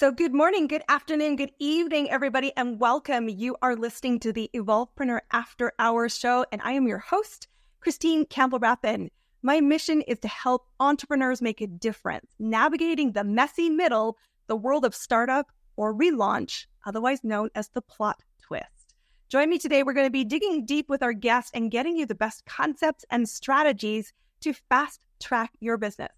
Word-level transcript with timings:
So, 0.00 0.10
good 0.10 0.32
morning, 0.32 0.66
good 0.66 0.82
afternoon, 0.88 1.36
good 1.36 1.52
evening, 1.58 2.10
everybody, 2.10 2.54
and 2.56 2.80
welcome. 2.80 3.28
You 3.28 3.58
are 3.60 3.76
listening 3.76 4.18
to 4.20 4.32
the 4.32 4.48
Evolvepreneur 4.54 5.20
After 5.30 5.72
Hours 5.78 6.16
show, 6.16 6.46
and 6.50 6.62
I 6.64 6.72
am 6.72 6.88
your 6.88 7.00
host, 7.00 7.48
Christine 7.80 8.24
Campbell 8.24 8.60
Rappin. 8.60 9.10
My 9.42 9.60
mission 9.60 10.00
is 10.00 10.18
to 10.20 10.28
help 10.28 10.70
entrepreneurs 10.80 11.42
make 11.42 11.60
a 11.60 11.66
difference, 11.66 12.32
navigating 12.38 13.12
the 13.12 13.24
messy 13.24 13.68
middle, 13.68 14.16
the 14.46 14.56
world 14.56 14.86
of 14.86 14.94
startup 14.94 15.52
or 15.76 15.94
relaunch, 15.94 16.64
otherwise 16.86 17.22
known 17.22 17.50
as 17.54 17.68
the 17.68 17.82
plot 17.82 18.22
twist. 18.40 18.94
Join 19.28 19.50
me 19.50 19.58
today. 19.58 19.82
We're 19.82 19.92
going 19.92 20.06
to 20.06 20.10
be 20.10 20.24
digging 20.24 20.64
deep 20.64 20.88
with 20.88 21.02
our 21.02 21.12
guests 21.12 21.50
and 21.52 21.70
getting 21.70 21.98
you 21.98 22.06
the 22.06 22.14
best 22.14 22.46
concepts 22.46 23.04
and 23.10 23.28
strategies 23.28 24.14
to 24.40 24.54
fast 24.54 25.00
track 25.20 25.50
your 25.60 25.76
business. 25.76 26.12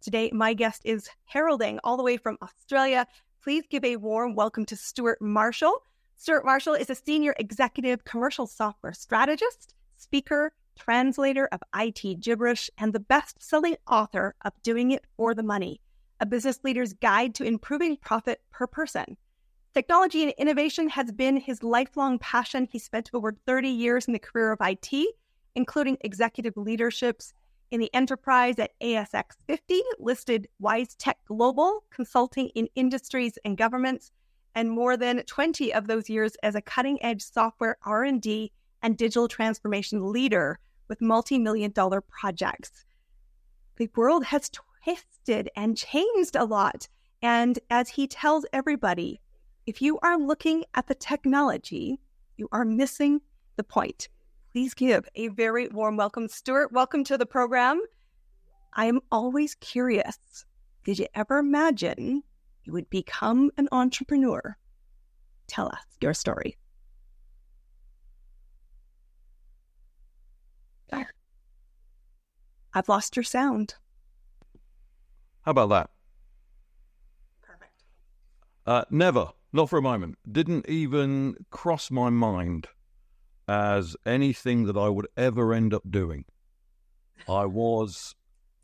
Today, 0.00 0.30
my 0.32 0.54
guest 0.54 0.82
is 0.84 1.08
heralding 1.24 1.80
all 1.82 1.96
the 1.96 2.04
way 2.04 2.16
from 2.16 2.38
Australia. 2.40 3.06
Please 3.48 3.64
give 3.70 3.82
a 3.82 3.96
warm 3.96 4.34
welcome 4.34 4.66
to 4.66 4.76
Stewart 4.76 5.22
Marshall. 5.22 5.82
Stewart 6.16 6.44
Marshall 6.44 6.74
is 6.74 6.90
a 6.90 6.94
senior 6.94 7.34
executive 7.38 8.04
commercial 8.04 8.46
software 8.46 8.92
strategist, 8.92 9.72
speaker, 9.96 10.52
translator 10.78 11.48
of 11.50 11.62
IT 11.74 12.20
gibberish, 12.20 12.70
and 12.76 12.92
the 12.92 13.00
best 13.00 13.42
selling 13.42 13.76
author 13.90 14.34
of 14.44 14.52
Doing 14.62 14.90
It 14.90 15.06
for 15.16 15.34
the 15.34 15.42
Money, 15.42 15.80
a 16.20 16.26
business 16.26 16.60
leader's 16.62 16.92
guide 16.92 17.34
to 17.36 17.44
improving 17.44 17.96
profit 17.96 18.42
per 18.50 18.66
person. 18.66 19.16
Technology 19.72 20.24
and 20.24 20.34
innovation 20.36 20.90
has 20.90 21.10
been 21.10 21.38
his 21.38 21.62
lifelong 21.62 22.18
passion. 22.18 22.68
He 22.70 22.78
spent 22.78 23.08
over 23.14 23.34
30 23.46 23.70
years 23.70 24.04
in 24.04 24.12
the 24.12 24.18
career 24.18 24.52
of 24.52 24.58
IT, 24.60 25.14
including 25.54 25.96
executive 26.02 26.52
leaderships 26.54 27.32
in 27.70 27.80
the 27.80 27.94
enterprise 27.94 28.58
at 28.58 28.78
ASX 28.80 29.36
50, 29.46 29.82
listed 29.98 30.48
WiseTech 30.62 31.14
Global, 31.26 31.84
consulting 31.90 32.48
in 32.50 32.68
industries 32.74 33.38
and 33.44 33.56
governments, 33.56 34.10
and 34.54 34.70
more 34.70 34.96
than 34.96 35.22
20 35.24 35.72
of 35.74 35.86
those 35.86 36.08
years 36.08 36.34
as 36.42 36.54
a 36.54 36.62
cutting-edge 36.62 37.22
software 37.22 37.76
R&D 37.82 38.50
and 38.82 38.96
digital 38.96 39.28
transformation 39.28 40.12
leader 40.12 40.58
with 40.88 41.00
multi-million 41.00 41.70
dollar 41.72 42.00
projects. 42.00 42.84
The 43.76 43.90
world 43.94 44.24
has 44.24 44.50
twisted 44.50 45.50
and 45.54 45.76
changed 45.76 46.34
a 46.34 46.44
lot. 46.44 46.88
And 47.22 47.58
as 47.70 47.90
he 47.90 48.06
tells 48.06 48.46
everybody, 48.52 49.20
if 49.66 49.82
you 49.82 49.98
are 50.00 50.18
looking 50.18 50.64
at 50.74 50.86
the 50.86 50.94
technology, 50.94 52.00
you 52.36 52.48
are 52.52 52.64
missing 52.64 53.20
the 53.56 53.64
point 53.64 54.08
please 54.58 54.74
give 54.74 55.08
a 55.14 55.28
very 55.28 55.68
warm 55.68 55.96
welcome. 55.96 56.26
Stewart, 56.26 56.72
welcome 56.72 57.04
to 57.04 57.16
the 57.16 57.24
program. 57.24 57.80
I 58.72 58.86
am 58.86 58.98
always 59.12 59.54
curious. 59.54 60.18
Did 60.84 60.98
you 60.98 61.06
ever 61.14 61.38
imagine 61.38 62.24
you 62.64 62.72
would 62.72 62.90
become 62.90 63.52
an 63.56 63.68
entrepreneur? 63.70 64.56
Tell 65.46 65.68
us 65.68 65.84
your 66.00 66.12
story. 66.12 66.56
I've 72.74 72.88
lost 72.88 73.14
your 73.14 73.22
sound. 73.22 73.76
How 75.42 75.52
about 75.52 75.68
that? 75.68 75.90
Perfect. 77.42 77.84
Uh, 78.66 78.84
never, 78.90 79.28
not 79.52 79.70
for 79.70 79.78
a 79.78 79.82
moment. 79.82 80.18
Didn't 80.28 80.68
even 80.68 81.36
cross 81.52 81.92
my 81.92 82.10
mind 82.10 82.66
as 83.48 83.96
anything 84.04 84.66
that 84.66 84.76
I 84.76 84.88
would 84.88 85.08
ever 85.16 85.54
end 85.54 85.72
up 85.72 85.82
doing. 85.90 86.24
I 87.28 87.46
was, 87.46 88.14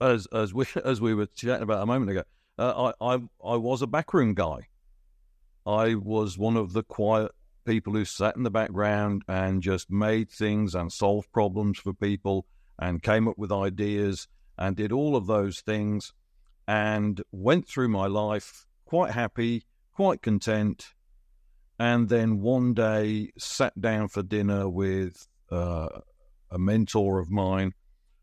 as 0.01 0.27
as 0.27 0.53
we 0.53 0.67
as 0.85 1.01
we 1.01 1.15
were 1.15 1.27
chatting 1.27 1.63
about 1.63 1.83
a 1.83 1.87
moment 1.87 2.11
ago, 2.11 2.23
uh, 2.59 2.93
I, 3.01 3.15
I 3.15 3.15
I 3.45 3.57
was 3.57 3.83
a 3.83 3.87
backroom 3.87 4.35
guy. 4.35 4.69
I 5.67 5.95
was 5.95 6.37
one 6.37 6.57
of 6.57 6.75
the 6.75 6.83
quiet 6.83 7.33
people 7.65 7.95
who 7.95 8.05
sat 8.05 8.37
in 8.37 8.43
the 8.43 8.51
background 8.51 9.23
and 9.27 9.62
just 9.62 9.91
made 9.91 10.31
things 10.31 10.75
and 10.75 10.93
solved 10.93 11.33
problems 11.33 11.78
for 11.78 11.94
people 11.94 12.47
and 12.78 13.03
came 13.03 13.27
up 13.27 13.39
with 13.39 13.50
ideas 13.50 14.28
and 14.59 14.77
did 14.77 14.93
all 14.93 15.17
of 15.17 15.27
those 15.27 15.61
things 15.61 16.12
and 16.69 17.23
went 17.33 17.67
through 17.67 17.89
my 17.89 18.06
life 18.06 18.67
quite 18.84 19.12
happy, 19.12 19.65
quite 19.94 20.21
content, 20.21 20.94
and 21.79 22.09
then 22.09 22.41
one 22.41 22.75
day 22.75 23.31
sat 23.37 23.81
down 23.81 24.09
for 24.09 24.23
dinner 24.23 24.69
with 24.69 25.27
uh, 25.51 25.89
a 26.51 26.59
mentor 26.59 27.19
of 27.19 27.31
mine 27.31 27.73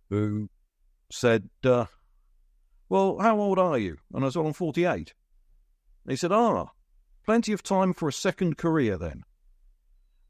who 0.10 0.50
said, 1.12 1.50
uh, 1.64 1.86
Well, 2.90 3.18
how 3.20 3.40
old 3.40 3.60
are 3.60 3.78
you? 3.78 3.98
And 4.14 4.26
I 4.26 4.30
said, 4.30 4.46
I'm 4.46 4.54
48. 4.54 5.14
he 6.08 6.16
said, 6.16 6.32
Ah, 6.32 6.68
plenty 7.26 7.52
of 7.52 7.64
time 7.64 7.94
for 7.94 8.08
a 8.08 8.14
second 8.14 8.58
career 8.58 8.98
then. 8.98 9.24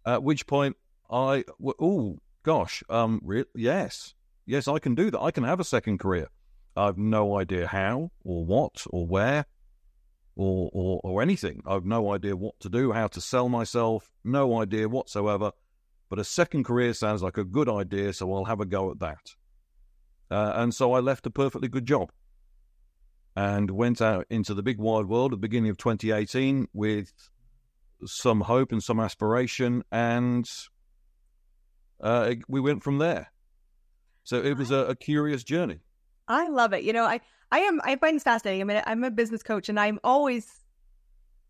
At 0.05 0.23
which 0.23 0.47
point 0.47 0.77
I, 1.09 1.43
oh, 1.79 2.17
gosh, 2.43 2.83
um, 2.89 3.21
re- 3.23 3.45
yes, 3.53 4.15
yes, 4.45 4.67
I 4.67 4.79
can 4.79 4.95
do 4.95 5.11
that. 5.11 5.21
I 5.21 5.31
can 5.31 5.43
have 5.43 5.59
a 5.59 5.65
second 5.65 5.99
career. 5.99 6.27
I've 6.75 6.97
no 6.97 7.37
idea 7.37 7.67
how 7.67 8.11
or 8.23 8.45
what 8.45 8.83
or 8.89 9.05
where 9.05 9.45
or, 10.35 10.69
or, 10.73 11.01
or 11.03 11.21
anything. 11.21 11.61
I've 11.65 11.85
no 11.85 12.13
idea 12.13 12.35
what 12.35 12.59
to 12.61 12.69
do, 12.69 12.91
how 12.91 13.07
to 13.07 13.21
sell 13.21 13.49
myself, 13.49 14.11
no 14.23 14.61
idea 14.61 14.87
whatsoever. 14.87 15.51
But 16.09 16.19
a 16.19 16.23
second 16.23 16.65
career 16.65 16.93
sounds 16.93 17.23
like 17.23 17.37
a 17.37 17.43
good 17.43 17.69
idea, 17.69 18.13
so 18.13 18.33
I'll 18.33 18.45
have 18.45 18.59
a 18.59 18.65
go 18.65 18.91
at 18.91 18.99
that. 18.99 19.35
Uh, 20.29 20.53
and 20.55 20.73
so 20.73 20.93
I 20.93 20.99
left 20.99 21.25
a 21.25 21.29
perfectly 21.29 21.67
good 21.67 21.85
job 21.85 22.11
and 23.35 23.71
went 23.71 24.01
out 24.01 24.25
into 24.29 24.53
the 24.53 24.63
big 24.63 24.77
wide 24.77 25.05
world 25.05 25.31
at 25.31 25.37
the 25.37 25.47
beginning 25.47 25.69
of 25.69 25.77
2018 25.77 26.67
with 26.73 27.11
some 28.05 28.41
hope 28.41 28.71
and 28.71 28.83
some 28.83 28.99
aspiration, 28.99 29.83
and 29.91 30.49
uh, 32.01 32.33
we 32.47 32.59
went 32.59 32.83
from 32.83 32.97
there. 32.97 33.31
So 34.23 34.41
it 34.41 34.57
was 34.57 34.71
a, 34.71 34.85
a 34.87 34.95
curious 34.95 35.43
journey. 35.43 35.79
I 36.27 36.47
love 36.47 36.73
it. 36.73 36.83
You 36.83 36.93
know, 36.93 37.05
I 37.05 37.21
I 37.51 37.59
am 37.59 37.81
I 37.83 37.95
find 37.95 38.15
this 38.15 38.23
fascinating. 38.23 38.61
I 38.61 38.63
mean, 38.63 38.83
I'm 38.85 39.03
a 39.03 39.11
business 39.11 39.43
coach 39.43 39.69
and 39.69 39.79
I'm 39.79 39.99
always 40.03 40.63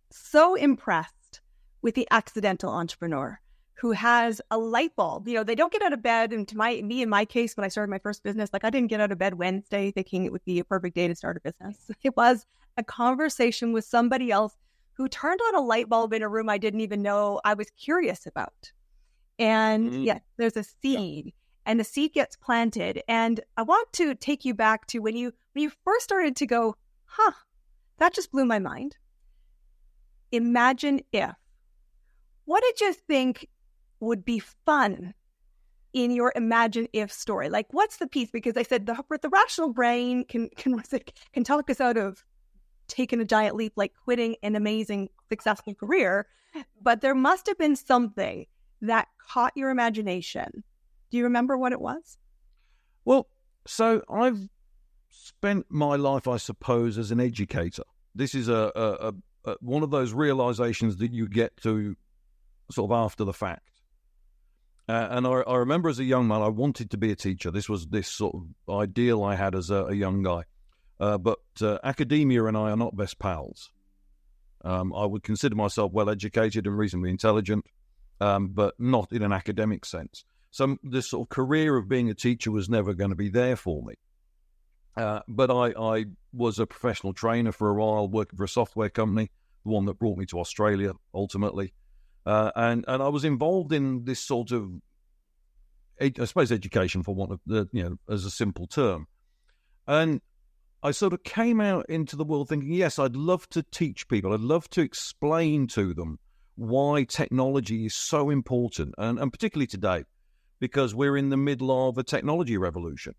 so 0.10 0.56
impressed 0.56 1.42
with 1.82 1.96
the 1.96 2.08
accidental 2.12 2.72
entrepreneur 2.72 3.40
who 3.76 3.92
has 3.92 4.42
a 4.52 4.58
light 4.58 4.96
bulb. 4.96 5.28
You 5.28 5.36
know, 5.36 5.44
they 5.44 5.56
don't 5.56 5.72
get 5.72 5.82
out 5.82 5.94
of 5.94 6.04
bed. 6.04 6.34
And 6.34 6.48
to 6.48 6.58
my 6.58 6.82
me 6.82 7.02
in 7.02 7.10
my 7.10 7.26
case, 7.26 7.58
when 7.58 7.66
I 7.66 7.68
started 7.68 7.90
my 7.90 8.00
first 8.00 8.24
business, 8.24 8.52
like 8.54 8.64
I 8.64 8.70
didn't 8.70 8.90
get 8.90 9.02
out 9.02 9.12
of 9.12 9.18
bed 9.18 9.36
Wednesday 9.36 9.92
thinking 9.92 10.26
it 10.26 10.32
would 10.32 10.46
be 10.46 10.60
a 10.60 10.64
perfect 10.64 10.96
day 10.96 11.08
to 11.08 11.16
start 11.16 11.38
a 11.38 11.42
business. 11.42 11.90
It 12.04 12.16
was 12.16 12.46
a 12.78 12.84
conversation 12.84 13.74
with 13.74 13.86
somebody 13.86 14.32
else 14.32 14.56
who 14.94 15.08
turned 15.08 15.40
on 15.48 15.56
a 15.56 15.62
light 15.62 15.90
bulb 15.90 16.14
in 16.14 16.22
a 16.22 16.30
room 16.30 16.50
I 16.50 16.58
didn't 16.58 16.82
even 16.82 17.02
know 17.02 17.42
I 17.44 17.54
was 17.54 17.70
curious 17.72 18.28
about. 18.28 18.72
And 19.40 19.92
mm-hmm. 19.92 20.04
yeah, 20.04 20.20
there's 20.38 20.58
a 20.58 20.64
seed. 20.64 21.34
And 21.66 21.80
the 21.80 21.84
seed 21.84 22.14
gets 22.14 22.36
planted. 22.36 23.04
And 23.08 23.40
I 23.58 23.64
want 23.64 23.92
to 23.94 24.16
take 24.16 24.46
you 24.46 24.54
back 24.54 24.88
to 24.88 25.00
when 25.00 25.16
you 25.16 25.34
when 25.54 25.64
you 25.64 25.72
first 25.84 26.04
started 26.04 26.36
to 26.38 26.46
go, 26.46 26.76
huh, 27.06 27.32
that 27.98 28.14
just 28.14 28.32
blew 28.32 28.46
my 28.46 28.60
mind. 28.60 28.98
Imagine 30.32 31.02
if. 31.12 31.36
What 32.46 32.64
did 32.64 32.82
you 32.82 32.94
think 32.94 33.48
would 34.00 34.26
be 34.26 34.40
fun 34.40 35.14
in 35.94 36.12
your 36.12 36.34
imagine 36.36 36.88
if 36.94 37.12
story? 37.12 37.50
Like, 37.50 37.68
what's 37.72 37.98
the 37.98 38.08
piece? 38.08 38.32
Because 38.32 38.58
I 38.58 38.64
said 38.64 38.86
the 38.86 39.04
the 39.22 39.30
rational 39.30 39.72
brain 39.72 40.26
can 40.26 40.50
can 40.56 40.82
can 41.34 41.44
talk 41.44 41.70
us 41.70 41.82
out 41.82 41.98
of 41.98 42.24
taking 42.88 43.22
a 43.22 43.26
giant 43.26 43.56
leap, 43.56 43.74
like 43.76 43.94
quitting 44.04 44.36
an 44.44 44.56
amazing 44.56 45.10
successful 45.30 45.74
career, 45.74 46.28
but 46.82 47.02
there 47.02 47.16
must 47.16 47.48
have 47.48 47.58
been 47.58 47.76
something 47.76 48.46
that 48.82 49.08
caught 49.18 49.54
your 49.56 49.70
imagination 49.70 50.64
do 51.12 51.18
you 51.18 51.26
remember 51.26 51.58
what 51.58 51.74
it 51.74 51.82
was? 51.82 52.18
Well, 53.06 53.28
so 53.68 54.02
I've 54.10 54.50
spent 55.10 55.66
my 55.70 55.98
life, 55.98 56.28
I 56.28 56.38
suppose, 56.38 56.98
as 56.98 57.12
an 57.12 57.20
educator. 57.20 57.84
This 58.16 58.34
is 58.34 58.48
a, 58.48 58.72
a, 58.76 59.10
a, 59.10 59.14
a 59.52 59.56
one 59.60 59.84
of 59.84 59.92
those 59.92 60.14
realizations 60.14 60.98
that 60.98 61.12
you 61.12 61.28
get 61.28 61.58
to 61.58 61.96
sort 62.72 62.92
of 62.92 62.96
after 62.96 63.24
the 63.24 63.34
fact. 63.34 63.68
Uh, 64.90 65.08
and 65.12 65.28
I, 65.28 65.32
I, 65.32 65.58
remember 65.58 65.90
as 65.90 66.00
a 66.00 66.04
young 66.04 66.28
man, 66.28 66.42
I 66.42 66.48
wanted 66.48 66.92
to 66.92 66.98
be 66.98 67.12
a 67.12 67.16
teacher. 67.16 67.52
This 67.52 67.70
was 67.70 67.88
this 67.88 68.08
sort 68.08 68.36
of 68.36 68.74
ideal 68.74 69.24
I 69.24 69.36
had 69.36 69.56
as 69.56 69.70
a, 69.70 69.86
a 69.86 69.94
young 69.94 70.24
guy. 70.24 70.44
Uh, 71.00 71.18
but 71.18 71.40
uh, 71.62 71.78
academia 71.84 72.46
and 72.46 72.58
I 72.58 72.72
are 72.72 72.78
not 72.78 72.96
best 72.96 73.20
pals. 73.20 73.72
Um, 74.64 74.94
I 74.94 75.06
would 75.06 75.24
consider 75.24 75.56
myself 75.56 75.92
well 75.92 76.10
educated 76.10 76.68
and 76.68 76.78
reasonably 76.78 77.10
intelligent, 77.10 77.66
um, 78.20 78.50
but 78.50 78.76
not 78.80 79.12
in 79.12 79.24
an 79.24 79.32
academic 79.32 79.86
sense. 79.86 80.26
So 80.52 80.78
this 80.84 81.10
sort 81.10 81.26
of 81.26 81.30
career 81.30 81.78
of 81.78 81.88
being 81.88 82.10
a 82.10 82.14
teacher 82.14 82.52
was 82.52 82.70
never 82.70 82.94
going 82.94 83.10
to 83.10 83.16
be 83.16 83.30
there 83.30 83.56
for 83.56 83.82
me. 83.84 83.96
Uh, 84.98 85.22
but 85.28 85.50
I, 85.50 85.74
I 85.80 86.06
was 86.34 86.60
a 86.60 86.68
professional 86.68 87.14
trainer 87.14 87.54
for 87.54 87.70
a 87.70 87.74
while, 87.74 88.10
working 88.10 88.38
for 88.38 88.44
a 88.44 88.50
software 88.50 88.90
company, 88.90 89.32
the 89.64 89.72
one 89.72 89.86
that 89.86 89.98
brought 89.98 90.18
me 90.18 90.26
to 90.28 90.40
Australia 90.40 90.92
ultimately. 91.14 91.74
Uh, 92.26 92.52
and 92.56 92.86
and 92.88 93.02
I 93.02 93.08
was 93.08 93.24
involved 93.24 93.72
in 93.72 94.04
this 94.04 94.20
sort 94.20 94.52
of, 94.52 94.70
I 96.00 96.12
suppose, 96.26 96.52
education 96.52 97.02
for 97.02 97.16
one 97.16 97.32
of 97.32 97.40
the 97.46 97.68
you 97.72 97.84
know 97.84 97.98
as 98.10 98.26
a 98.26 98.32
simple 98.32 98.68
term. 98.68 99.08
And 99.88 100.22
I 100.84 100.92
sort 100.92 101.14
of 101.14 101.24
came 101.24 101.62
out 101.62 101.86
into 101.90 102.16
the 102.16 102.24
world 102.24 102.50
thinking, 102.50 102.74
yes, 102.74 103.00
I'd 103.00 103.16
love 103.16 103.48
to 103.50 103.64
teach 103.64 104.08
people. 104.08 104.34
I'd 104.34 104.40
love 104.42 104.70
to 104.72 104.82
explain 104.82 105.68
to 105.68 105.94
them 105.94 106.20
why 106.56 107.06
technology 107.06 107.86
is 107.86 107.94
so 107.94 108.30
important, 108.30 108.94
and, 108.98 109.18
and 109.20 109.32
particularly 109.32 109.68
today, 109.68 110.04
because 110.62 110.94
we're 110.94 111.18
in 111.18 111.30
the 111.30 111.38
middle 111.38 111.90
of 111.90 111.98
a 111.98 112.04
technology 112.04 112.56
revolution, 112.56 113.16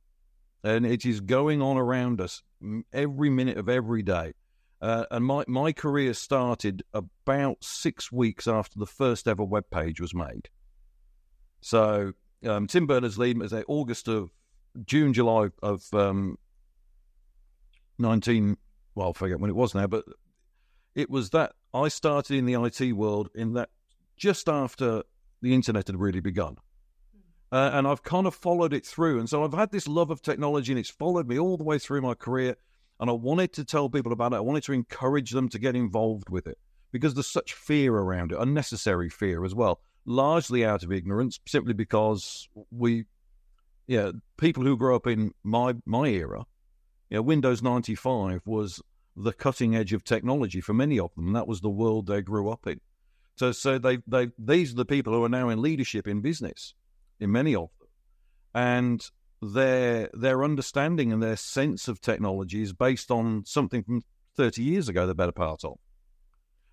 and 0.62 0.86
it 0.86 1.04
is 1.04 1.20
going 1.20 1.60
on 1.60 1.76
around 1.76 2.20
us 2.20 2.40
every 2.92 3.28
minute 3.28 3.58
of 3.58 3.68
every 3.68 4.02
day. 4.02 4.32
Uh, 4.80 5.04
and 5.10 5.24
my, 5.24 5.44
my 5.46 5.72
career 5.72 6.14
started 6.14 6.82
about 6.94 7.56
six 7.60 8.10
weeks 8.10 8.46
after 8.46 8.78
the 8.78 8.86
first 8.86 9.28
ever 9.28 9.44
web 9.44 9.64
page 9.70 10.00
was 10.00 10.14
made. 10.14 10.48
So 11.60 12.12
um, 12.46 12.68
Tim 12.68 12.86
Berners 12.86 13.18
Lee 13.18 13.34
was 13.34 13.52
August 13.66 14.08
of 14.08 14.30
June, 14.86 15.12
July 15.12 15.48
of 15.62 15.82
um, 15.92 16.38
19, 17.98 18.56
well, 18.94 19.10
I 19.10 19.18
forget 19.18 19.40
when 19.40 19.50
it 19.50 19.56
was 19.56 19.74
now, 19.74 19.88
but 19.88 20.04
it 20.94 21.10
was 21.10 21.30
that 21.30 21.52
I 21.74 21.88
started 21.88 22.36
in 22.36 22.46
the 22.46 22.54
IT 22.54 22.92
world 22.92 23.30
in 23.34 23.54
that 23.54 23.70
just 24.16 24.48
after 24.48 25.02
the 25.40 25.54
internet 25.54 25.88
had 25.88 25.98
really 25.98 26.20
begun. 26.20 26.56
Uh, 27.52 27.70
and 27.74 27.86
I've 27.86 28.02
kind 28.02 28.26
of 28.26 28.34
followed 28.34 28.72
it 28.72 28.84
through. 28.84 29.18
And 29.18 29.28
so 29.28 29.44
I've 29.44 29.52
had 29.52 29.70
this 29.70 29.86
love 29.86 30.10
of 30.10 30.22
technology 30.22 30.72
and 30.72 30.78
it's 30.78 30.90
followed 30.90 31.28
me 31.28 31.38
all 31.38 31.58
the 31.58 31.64
way 31.64 31.78
through 31.78 32.00
my 32.00 32.14
career. 32.14 32.56
And 32.98 33.10
I 33.10 33.12
wanted 33.12 33.52
to 33.54 33.64
tell 33.64 33.90
people 33.90 34.12
about 34.12 34.32
it. 34.32 34.36
I 34.36 34.40
wanted 34.40 34.64
to 34.64 34.72
encourage 34.72 35.32
them 35.32 35.48
to 35.50 35.58
get 35.58 35.76
involved 35.76 36.30
with 36.30 36.46
it 36.46 36.58
because 36.92 37.14
there's 37.14 37.26
such 37.26 37.52
fear 37.52 37.94
around 37.94 38.32
it, 38.32 38.38
unnecessary 38.40 39.10
fear 39.10 39.44
as 39.44 39.54
well, 39.54 39.80
largely 40.06 40.64
out 40.64 40.82
of 40.82 40.92
ignorance, 40.92 41.38
simply 41.46 41.74
because 41.74 42.48
we, 42.70 43.04
yeah, 43.86 44.12
people 44.38 44.62
who 44.62 44.76
grew 44.76 44.96
up 44.96 45.06
in 45.06 45.32
my 45.42 45.74
my 45.84 46.06
era 46.08 46.46
you 47.12 47.18
know, 47.18 47.22
Windows 47.22 47.62
95 47.62 48.40
was 48.46 48.80
the 49.14 49.34
cutting 49.34 49.76
edge 49.76 49.92
of 49.92 50.02
technology 50.02 50.62
for 50.62 50.72
many 50.72 50.98
of 50.98 51.14
them, 51.14 51.34
that 51.34 51.46
was 51.46 51.60
the 51.60 51.68
world 51.68 52.06
they 52.06 52.22
grew 52.22 52.48
up 52.48 52.66
in. 52.66 52.80
So, 53.36 53.52
so 53.52 53.76
they, 53.76 53.98
they, 54.06 54.28
these 54.38 54.72
are 54.72 54.76
the 54.76 54.86
people 54.86 55.12
who 55.12 55.22
are 55.22 55.28
now 55.28 55.50
in 55.50 55.60
leadership 55.60 56.08
in 56.08 56.22
business, 56.22 56.72
in 57.22 57.32
many 57.32 57.54
of 57.54 57.68
them, 57.78 57.88
and 58.54 59.10
their 59.40 60.10
their 60.12 60.44
understanding 60.44 61.12
and 61.12 61.22
their 61.22 61.36
sense 61.36 61.88
of 61.88 62.00
technology 62.00 62.62
is 62.62 62.72
based 62.72 63.10
on 63.10 63.44
something 63.44 63.82
from 63.82 64.02
30 64.36 64.62
years 64.62 64.88
ago. 64.88 65.06
The 65.06 65.14
better 65.14 65.32
part 65.32 65.64
of. 65.64 65.78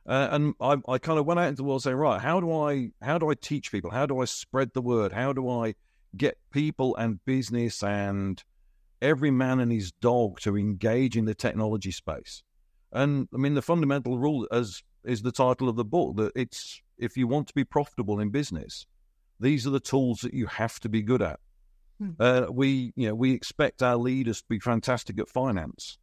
Uh, 0.08 0.28
and 0.32 0.56
I, 0.60 0.78
I 0.88 0.98
kind 0.98 1.20
of 1.20 1.26
went 1.26 1.40
out 1.40 1.50
into 1.50 1.58
the 1.58 1.64
world 1.66 1.84
saying, 1.84 1.96
right, 1.96 2.20
how 2.20 2.40
do 2.40 2.52
I 2.52 2.92
how 3.02 3.18
do 3.18 3.30
I 3.30 3.36
teach 3.36 3.72
people? 3.72 3.92
How 3.92 4.06
do 4.06 4.20
I 4.20 4.26
spread 4.26 4.72
the 4.74 4.82
word? 4.82 5.12
How 5.12 5.34
do 5.34 5.50
I 5.50 5.76
get 6.16 6.38
people 6.52 6.96
and 6.96 7.24
business 7.26 7.84
and 7.84 8.44
every 9.02 9.32
man 9.32 9.60
and 9.60 9.72
his 9.72 9.92
dog 9.92 10.40
to 10.42 10.58
engage 10.58 11.16
in 11.16 11.26
the 11.26 11.36
technology 11.36 11.92
space. 11.92 12.44
And 12.92 13.28
I 13.34 13.38
mean, 13.38 13.54
the 13.54 13.62
fundamental 13.62 14.18
rule, 14.18 14.48
as 14.52 14.82
is 15.06 15.22
the 15.22 15.32
title 15.32 15.70
of 15.70 15.76
the 15.76 15.86
book, 15.86 16.16
that 16.18 16.32
it's 16.36 16.82
if 16.98 17.16
you 17.16 17.28
want 17.28 17.48
to 17.48 17.54
be 17.54 17.64
profitable 17.64 18.20
in 18.20 18.30
business, 18.30 18.86
these 19.40 19.66
are 19.66 19.72
the 19.72 19.80
tools 19.80 20.22
that 20.22 20.34
you 20.34 20.48
have 20.48 20.80
to 20.82 20.90
be 20.90 21.02
good 21.02 21.22
at. 21.22 21.40
Hmm. 22.00 22.12
Uh, 22.20 22.48
we, 22.52 22.94
you 22.96 23.08
know, 23.08 23.16
we 23.16 23.34
expect 23.34 23.82
our 23.82 23.98
leaders 23.98 24.42
to 24.42 24.48
be 24.48 24.60
fantastic 24.60 25.20
at 25.20 25.30
finance. 25.30 25.98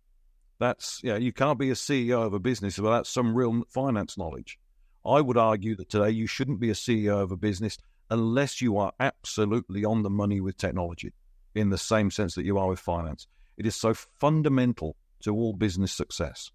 That's, 0.59 1.01
yeah, 1.03 1.15
you, 1.15 1.19
know, 1.19 1.25
you 1.27 1.33
can't 1.33 1.59
be 1.59 1.71
a 1.71 1.75
CEO 1.75 2.25
of 2.25 2.33
a 2.33 2.39
business 2.39 2.79
without 2.79 3.07
some 3.07 3.37
real 3.37 3.63
finance 3.69 4.17
knowledge. 4.17 4.59
I 5.05 5.21
would 5.21 5.37
argue 5.37 5.77
that 5.77 5.91
today 5.91 6.11
you 6.11 6.27
shouldn't 6.27 6.61
be 6.61 6.71
a 6.71 6.75
CEO 6.75 7.23
of 7.23 7.31
a 7.31 7.37
business 7.37 7.79
unless 8.11 8.61
you 8.61 8.79
are 8.79 8.93
absolutely 8.99 9.85
on 9.85 10.03
the 10.03 10.11
money 10.11 10.41
with 10.41 10.57
technology 10.57 11.13
in 11.55 11.71
the 11.71 11.79
same 11.79 12.11
sense 12.11 12.35
that 12.35 12.45
you 12.45 12.59
are 12.59 12.69
with 12.69 12.81
finance. 12.81 13.27
It 13.57 13.67
is 13.67 13.75
so 13.75 13.95
fundamental 13.95 14.97
to 15.23 15.35
all 15.35 15.53
business 15.53 15.93
success. 15.93 16.51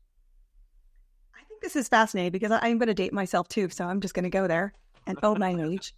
I 1.34 1.44
think 1.48 1.62
this 1.62 1.76
is 1.76 1.88
fascinating 1.88 2.32
because 2.32 2.52
I'm 2.52 2.78
going 2.78 2.88
to 2.88 2.94
date 2.94 3.14
myself 3.14 3.48
too. 3.48 3.70
So 3.70 3.86
I'm 3.86 4.02
just 4.02 4.14
going 4.14 4.24
to 4.24 4.30
go 4.30 4.48
there 4.48 4.74
and 5.08 5.18
own 5.24 5.40
my 5.40 5.56
age 5.72 5.94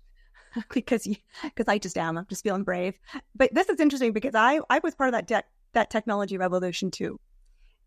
because 0.73 1.07
because 1.43 1.67
I 1.67 1.77
just 1.77 1.97
am. 1.97 2.17
I'm 2.17 2.25
just 2.27 2.43
feeling 2.43 2.63
brave. 2.63 2.99
But 3.35 3.53
this 3.53 3.69
is 3.69 3.79
interesting 3.79 4.13
because 4.13 4.35
I 4.35 4.59
I 4.69 4.79
was 4.83 4.95
part 4.95 5.09
of 5.09 5.13
that 5.13 5.27
de- 5.27 5.43
that 5.73 5.89
technology 5.89 6.37
revolution 6.37 6.91
too. 6.91 7.19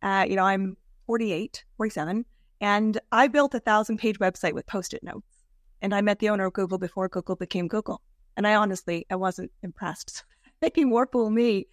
Uh, 0.02 0.26
you 0.28 0.36
know, 0.36 0.44
I'm 0.44 0.76
48, 1.06 1.64
47, 1.76 2.24
and 2.60 3.00
I 3.12 3.28
built 3.28 3.54
a 3.54 3.60
thousand 3.60 3.98
page 3.98 4.18
website 4.18 4.52
with 4.52 4.66
post-it 4.66 5.02
notes. 5.02 5.26
And 5.82 5.94
I 5.94 6.00
met 6.00 6.18
the 6.18 6.28
owner 6.28 6.46
of 6.46 6.52
Google 6.52 6.78
before 6.78 7.08
Google 7.08 7.36
became 7.36 7.68
Google. 7.68 8.02
And 8.36 8.46
I 8.46 8.54
honestly, 8.54 9.06
I 9.10 9.16
wasn't 9.16 9.52
impressed. 9.62 10.24
making 10.62 10.88
more 10.88 11.06
fool 11.06 11.30
me. 11.30 11.66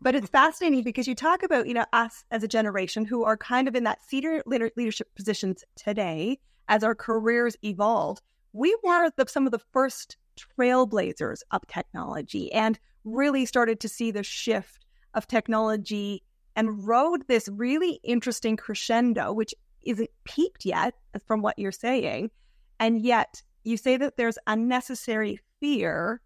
But 0.00 0.14
it's 0.14 0.28
fascinating 0.28 0.82
because 0.82 1.08
you 1.08 1.14
talk 1.14 1.42
about, 1.42 1.66
you 1.66 1.72
know, 1.72 1.86
us 1.92 2.24
as 2.30 2.42
a 2.42 2.48
generation 2.48 3.04
who 3.04 3.24
are 3.24 3.36
kind 3.36 3.66
of 3.66 3.74
in 3.74 3.84
that 3.84 4.02
senior 4.06 4.42
leadership 4.44 5.08
positions 5.14 5.64
today 5.74 6.38
as 6.68 6.84
our 6.84 6.94
careers 6.94 7.56
evolved. 7.64 8.22
We 8.52 8.76
were 8.82 9.10
the, 9.16 9.26
some 9.26 9.46
of 9.46 9.52
the 9.52 9.60
first 9.72 10.18
trailblazers 10.58 11.42
of 11.50 11.66
technology 11.66 12.52
and 12.52 12.78
really 13.04 13.46
started 13.46 13.80
to 13.80 13.88
see 13.88 14.10
the 14.10 14.22
shift 14.22 14.84
of 15.14 15.26
technology 15.26 16.22
and 16.56 16.86
rode 16.86 17.26
this 17.28 17.48
really 17.48 18.00
interesting 18.02 18.56
crescendo, 18.56 19.32
which 19.32 19.54
isn't 19.82 20.10
peaked 20.24 20.64
yet 20.64 20.94
from 21.26 21.42
what 21.42 21.58
you're 21.58 21.72
saying. 21.72 22.30
And 22.78 23.00
yet 23.00 23.42
you 23.64 23.76
say 23.76 23.96
that 23.96 24.16
there's 24.16 24.38
unnecessary 24.46 25.40
fear 25.60 26.20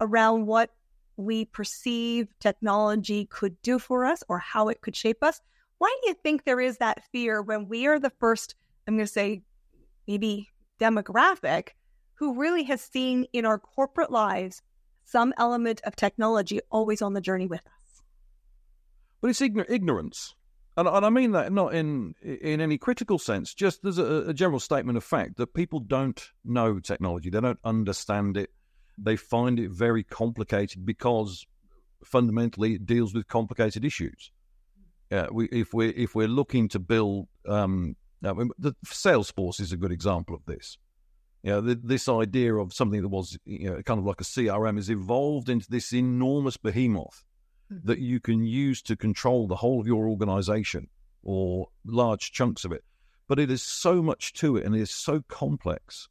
around 0.00 0.46
what 0.46 0.70
we 1.16 1.44
perceive 1.44 2.28
technology 2.40 3.26
could 3.26 3.60
do 3.62 3.78
for 3.78 4.04
us 4.04 4.22
or 4.28 4.38
how 4.38 4.68
it 4.68 4.80
could 4.80 4.96
shape 4.96 5.22
us. 5.22 5.40
Why 5.78 5.94
do 6.02 6.08
you 6.08 6.14
think 6.22 6.44
there 6.44 6.60
is 6.60 6.78
that 6.78 7.04
fear 7.12 7.42
when 7.42 7.68
we 7.68 7.86
are 7.86 7.98
the 7.98 8.12
first, 8.18 8.54
I'm 8.86 8.96
going 8.96 9.06
to 9.06 9.12
say, 9.12 9.42
maybe 10.06 10.48
demographic 10.80 11.68
who 12.22 12.38
really 12.38 12.62
has 12.62 12.80
seen 12.80 13.26
in 13.32 13.44
our 13.44 13.58
corporate 13.58 14.12
lives 14.12 14.62
some 15.02 15.34
element 15.38 15.80
of 15.82 15.96
technology 15.96 16.60
always 16.70 17.02
on 17.02 17.14
the 17.14 17.20
journey 17.20 17.48
with 17.48 17.66
us? 17.66 18.02
But 19.20 19.30
it's 19.30 19.40
ign- 19.40 19.68
ignorance. 19.68 20.36
And, 20.76 20.86
and, 20.86 21.04
I 21.04 21.10
mean 21.10 21.32
that 21.32 21.52
not 21.52 21.74
in 21.74 22.14
in 22.22 22.60
any 22.60 22.78
critical 22.78 23.18
sense. 23.18 23.54
Just 23.54 23.82
there's 23.82 23.98
a, 23.98 24.28
a 24.28 24.34
general 24.34 24.60
statement 24.60 24.96
of 24.96 25.02
fact 25.02 25.36
that 25.38 25.52
people 25.52 25.80
don't 25.80 26.30
know 26.44 26.78
technology, 26.78 27.28
they 27.28 27.40
don't 27.40 27.58
understand 27.64 28.36
it, 28.36 28.50
they 28.96 29.16
find 29.16 29.58
it 29.58 29.72
very 29.72 30.04
complicated 30.04 30.86
because 30.86 31.44
fundamentally 32.04 32.74
it 32.74 32.86
deals 32.86 33.12
with 33.14 33.26
complicated 33.26 33.84
issues. 33.84 34.30
Uh, 35.10 35.26
we, 35.32 35.46
if 35.46 35.74
we're 35.74 35.92
if 35.96 36.14
we're 36.14 36.28
looking 36.28 36.68
to 36.68 36.78
build, 36.78 37.26
um, 37.48 37.96
the 38.20 38.76
Salesforce 38.86 39.60
is 39.60 39.72
a 39.72 39.76
good 39.76 39.90
example 39.90 40.36
of 40.36 40.46
this. 40.46 40.78
You 41.42 41.50
know, 41.50 41.60
the, 41.60 41.74
this 41.74 42.08
idea 42.08 42.54
of 42.54 42.72
something 42.72 43.02
that 43.02 43.08
was 43.08 43.36
you 43.44 43.70
know, 43.70 43.82
kind 43.82 43.98
of 43.98 44.06
like 44.06 44.20
a 44.20 44.24
CRM 44.24 44.76
has 44.76 44.90
evolved 44.90 45.48
into 45.48 45.68
this 45.68 45.92
enormous 45.92 46.56
behemoth 46.56 47.24
mm-hmm. 47.72 47.86
that 47.86 47.98
you 47.98 48.20
can 48.20 48.44
use 48.44 48.80
to 48.82 48.96
control 48.96 49.48
the 49.48 49.56
whole 49.56 49.80
of 49.80 49.86
your 49.86 50.08
organization 50.08 50.88
or 51.24 51.68
large 51.84 52.30
chunks 52.32 52.64
of 52.64 52.72
it. 52.72 52.84
But 53.26 53.40
it 53.40 53.50
is 53.50 53.62
so 53.62 54.02
much 54.02 54.32
to 54.34 54.56
it 54.56 54.64
and 54.64 54.76
it 54.76 54.80
is 54.80 54.90
so 54.90 55.22
complex 55.28 56.08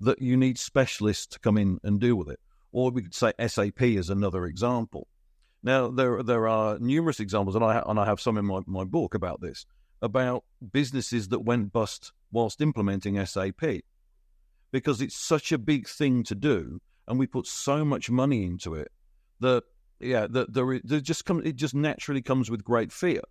that 0.00 0.20
you 0.20 0.36
need 0.36 0.58
specialists 0.58 1.26
to 1.28 1.38
come 1.38 1.56
in 1.56 1.78
and 1.84 2.00
deal 2.00 2.16
with 2.16 2.28
it. 2.28 2.40
Or 2.72 2.90
we 2.90 3.02
could 3.02 3.14
say 3.14 3.32
SAP 3.46 3.82
is 3.82 4.10
another 4.10 4.46
example. 4.46 5.06
Now, 5.62 5.88
there 5.88 6.22
there 6.22 6.46
are 6.46 6.78
numerous 6.78 7.18
examples, 7.18 7.56
and 7.56 7.64
I, 7.64 7.82
and 7.86 7.98
I 7.98 8.04
have 8.04 8.20
some 8.20 8.36
in 8.36 8.44
my, 8.44 8.60
my 8.66 8.84
book 8.84 9.14
about 9.14 9.40
this, 9.40 9.64
about 10.02 10.44
businesses 10.72 11.28
that 11.28 11.40
went 11.40 11.72
bust 11.72 12.12
whilst 12.30 12.60
implementing 12.60 13.24
SAP 13.24 13.82
because 14.76 15.00
it's 15.00 15.16
such 15.16 15.52
a 15.52 15.58
big 15.58 15.88
thing 15.88 16.22
to 16.22 16.34
do, 16.34 16.78
and 17.08 17.18
we 17.18 17.26
put 17.26 17.46
so 17.46 17.82
much 17.82 18.10
money 18.10 18.44
into 18.44 18.74
it 18.74 18.92
that 19.40 19.62
yeah, 20.00 20.26
that 20.28 20.52
there, 20.52 20.78
there 20.84 21.00
just 21.00 21.24
come 21.24 21.40
it 21.46 21.56
just 21.56 21.74
naturally 21.74 22.20
comes 22.20 22.50
with 22.50 22.62
great 22.62 22.92
fear. 22.92 23.22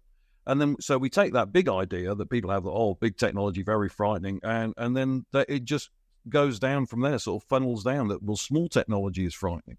And 0.48 0.60
then, 0.60 0.76
so 0.80 0.98
we 0.98 1.08
take 1.08 1.34
that 1.34 1.54
big 1.54 1.70
idea 1.70 2.16
that 2.16 2.32
people 2.32 2.50
have, 2.50 2.64
that, 2.64 2.72
oh, 2.72 2.96
big 2.96 3.18
technology, 3.18 3.62
very 3.62 3.90
frightening, 3.90 4.40
and 4.42 4.74
and 4.78 4.98
then 4.98 5.28
that 5.34 5.48
it 5.48 5.66
just 5.66 5.92
goes 6.28 6.58
down 6.58 6.88
from 6.88 7.02
there, 7.02 7.20
sort 7.20 7.44
of 7.44 7.48
funnels 7.48 7.84
down 7.84 8.08
that, 8.08 8.24
well, 8.24 8.38
small 8.38 8.68
technology 8.68 9.24
is 9.24 9.36
frightening. 9.36 9.78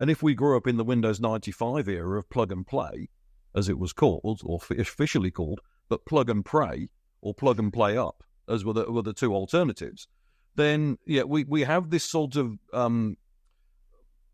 And 0.00 0.08
if 0.08 0.22
we 0.22 0.34
grew 0.34 0.56
up 0.56 0.66
in 0.66 0.78
the 0.78 0.84
Windows 0.84 1.20
95 1.20 1.90
era 1.90 2.18
of 2.18 2.30
plug 2.30 2.50
and 2.52 2.66
play, 2.66 3.10
as 3.54 3.68
it 3.68 3.78
was 3.78 3.92
called, 3.92 4.40
or 4.44 4.60
officially 4.70 5.30
called, 5.30 5.60
but 5.90 6.06
plug 6.06 6.30
and 6.30 6.42
pray 6.42 6.88
or 7.20 7.34
plug 7.34 7.58
and 7.58 7.70
play 7.70 7.98
up, 7.98 8.24
as 8.48 8.64
were 8.64 8.72
the, 8.72 8.90
were 8.90 9.02
the 9.02 9.12
two 9.12 9.34
alternatives, 9.34 10.08
then 10.56 10.98
yeah, 11.06 11.22
we, 11.22 11.44
we 11.44 11.62
have 11.62 11.90
this 11.90 12.04
sort 12.04 12.36
of 12.36 12.58
um, 12.72 13.16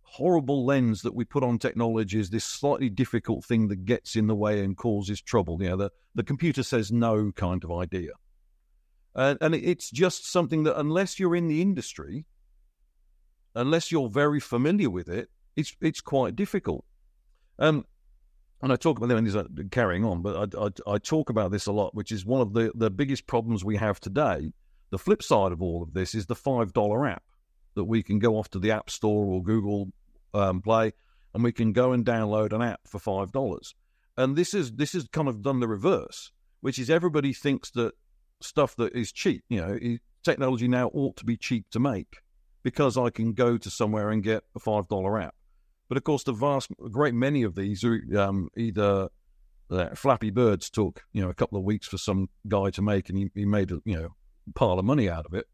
horrible 0.02 0.64
lens 0.64 1.02
that 1.02 1.14
we 1.14 1.24
put 1.24 1.42
on 1.42 1.58
technology 1.58 2.20
as 2.20 2.30
this 2.30 2.44
slightly 2.44 2.90
difficult 2.90 3.44
thing 3.44 3.68
that 3.68 3.84
gets 3.84 4.16
in 4.16 4.26
the 4.26 4.34
way 4.34 4.62
and 4.62 4.76
causes 4.76 5.20
trouble. 5.20 5.58
Know, 5.58 5.76
the, 5.76 5.90
the 6.14 6.22
computer 6.22 6.62
says 6.62 6.92
no 6.92 7.32
kind 7.32 7.64
of 7.64 7.72
idea. 7.72 8.12
Uh, 9.14 9.34
and 9.40 9.54
it's 9.54 9.90
just 9.90 10.30
something 10.30 10.62
that, 10.62 10.78
unless 10.78 11.18
you're 11.18 11.36
in 11.36 11.48
the 11.48 11.60
industry, 11.60 12.24
unless 13.54 13.92
you're 13.92 14.08
very 14.08 14.40
familiar 14.40 14.88
with 14.88 15.08
it, 15.08 15.28
it's 15.56 15.76
it's 15.82 16.00
quite 16.00 16.34
difficult. 16.34 16.84
Um, 17.58 17.84
and 18.62 18.72
I 18.72 18.76
talk 18.76 18.96
about 18.96 19.08
them 19.08 19.18
and 19.18 19.26
is 19.26 19.36
carrying 19.70 20.04
on, 20.04 20.22
but 20.22 20.54
I, 20.56 20.66
I, 20.66 20.94
I, 20.94 20.98
talk 20.98 21.30
about 21.30 21.50
this 21.50 21.66
a 21.66 21.72
lot, 21.72 21.94
which 21.94 22.12
is 22.12 22.24
one 22.24 22.40
of 22.40 22.54
the, 22.54 22.70
the 22.74 22.90
biggest 22.90 23.26
problems 23.26 23.64
we 23.64 23.76
have 23.76 23.98
today. 23.98 24.52
The 24.92 24.98
flip 24.98 25.22
side 25.22 25.52
of 25.52 25.62
all 25.62 25.82
of 25.82 25.94
this 25.94 26.14
is 26.14 26.26
the 26.26 26.34
$5 26.34 27.10
app 27.10 27.22
that 27.74 27.84
we 27.84 28.02
can 28.02 28.18
go 28.18 28.36
off 28.36 28.50
to 28.50 28.58
the 28.58 28.72
App 28.72 28.90
Store 28.90 29.24
or 29.24 29.42
Google 29.42 29.90
um, 30.34 30.60
Play 30.60 30.92
and 31.32 31.42
we 31.42 31.50
can 31.50 31.72
go 31.72 31.92
and 31.92 32.04
download 32.04 32.52
an 32.52 32.60
app 32.60 32.80
for 32.86 33.00
$5. 33.00 33.74
And 34.18 34.36
this 34.36 34.52
is 34.52 34.72
this 34.72 34.94
is 34.94 35.08
kind 35.10 35.28
of 35.28 35.40
done 35.40 35.60
the 35.60 35.66
reverse, 35.66 36.30
which 36.60 36.78
is 36.78 36.90
everybody 36.90 37.32
thinks 37.32 37.70
that 37.70 37.92
stuff 38.42 38.76
that 38.76 38.94
is 38.94 39.12
cheap, 39.12 39.42
you 39.48 39.62
know, 39.62 39.78
technology 40.22 40.68
now 40.68 40.90
ought 40.92 41.16
to 41.16 41.24
be 41.24 41.38
cheap 41.38 41.64
to 41.70 41.80
make 41.80 42.18
because 42.62 42.98
I 42.98 43.08
can 43.08 43.32
go 43.32 43.56
to 43.56 43.70
somewhere 43.70 44.10
and 44.10 44.22
get 44.22 44.44
a 44.54 44.60
$5 44.60 45.24
app. 45.24 45.34
But 45.88 45.96
of 45.96 46.04
course, 46.04 46.24
the 46.24 46.32
vast, 46.32 46.70
great 46.90 47.14
many 47.14 47.44
of 47.44 47.54
these 47.54 47.82
are 47.82 47.98
um, 48.18 48.50
either 48.58 49.08
uh, 49.70 49.94
Flappy 49.94 50.28
Birds 50.30 50.68
took 50.68 51.02
you 51.14 51.22
know 51.22 51.30
a 51.30 51.34
couple 51.34 51.56
of 51.56 51.64
weeks 51.64 51.88
for 51.88 51.96
some 51.96 52.28
guy 52.46 52.68
to 52.70 52.82
make, 52.82 53.08
and 53.08 53.16
he, 53.16 53.30
he 53.34 53.46
made 53.46 53.70
you 53.70 53.96
know 53.96 54.14
pile 54.54 54.78
of 54.78 54.84
money 54.84 55.08
out 55.08 55.26
of 55.26 55.34
it. 55.34 55.46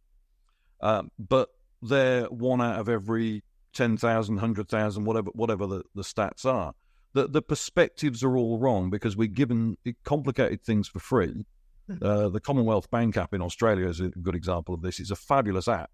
Um, 0.81 1.11
but 1.19 1.49
they're 1.83 2.25
one 2.27 2.61
out 2.61 2.79
of 2.79 2.89
every 2.89 3.43
10,000, 3.75 4.35
100,000, 4.35 5.05
whatever 5.05 5.31
whatever 5.33 5.67
the, 5.67 5.83
the 5.95 6.03
stats 6.03 6.45
are. 6.45 6.75
The 7.15 7.27
the 7.27 7.43
perspectives 7.43 8.23
are 8.23 8.37
all 8.37 8.59
wrong 8.59 8.91
because 8.91 9.17
we're 9.17 9.29
given 9.29 9.77
complicated 10.05 10.63
things 10.63 10.89
for 10.89 10.99
free. 10.99 11.47
Hmm. 11.87 12.05
Uh, 12.05 12.29
the 12.29 12.41
Commonwealth 12.41 12.91
Bank 12.91 13.17
app 13.17 13.33
in 13.35 13.43
Australia 13.43 13.89
is 13.89 14.01
a 14.01 14.09
good 14.09 14.35
example 14.35 14.75
of 14.75 14.83
this. 14.83 15.01
It's 15.01 15.11
a 15.11 15.17
fabulous 15.17 15.69
app 15.69 15.91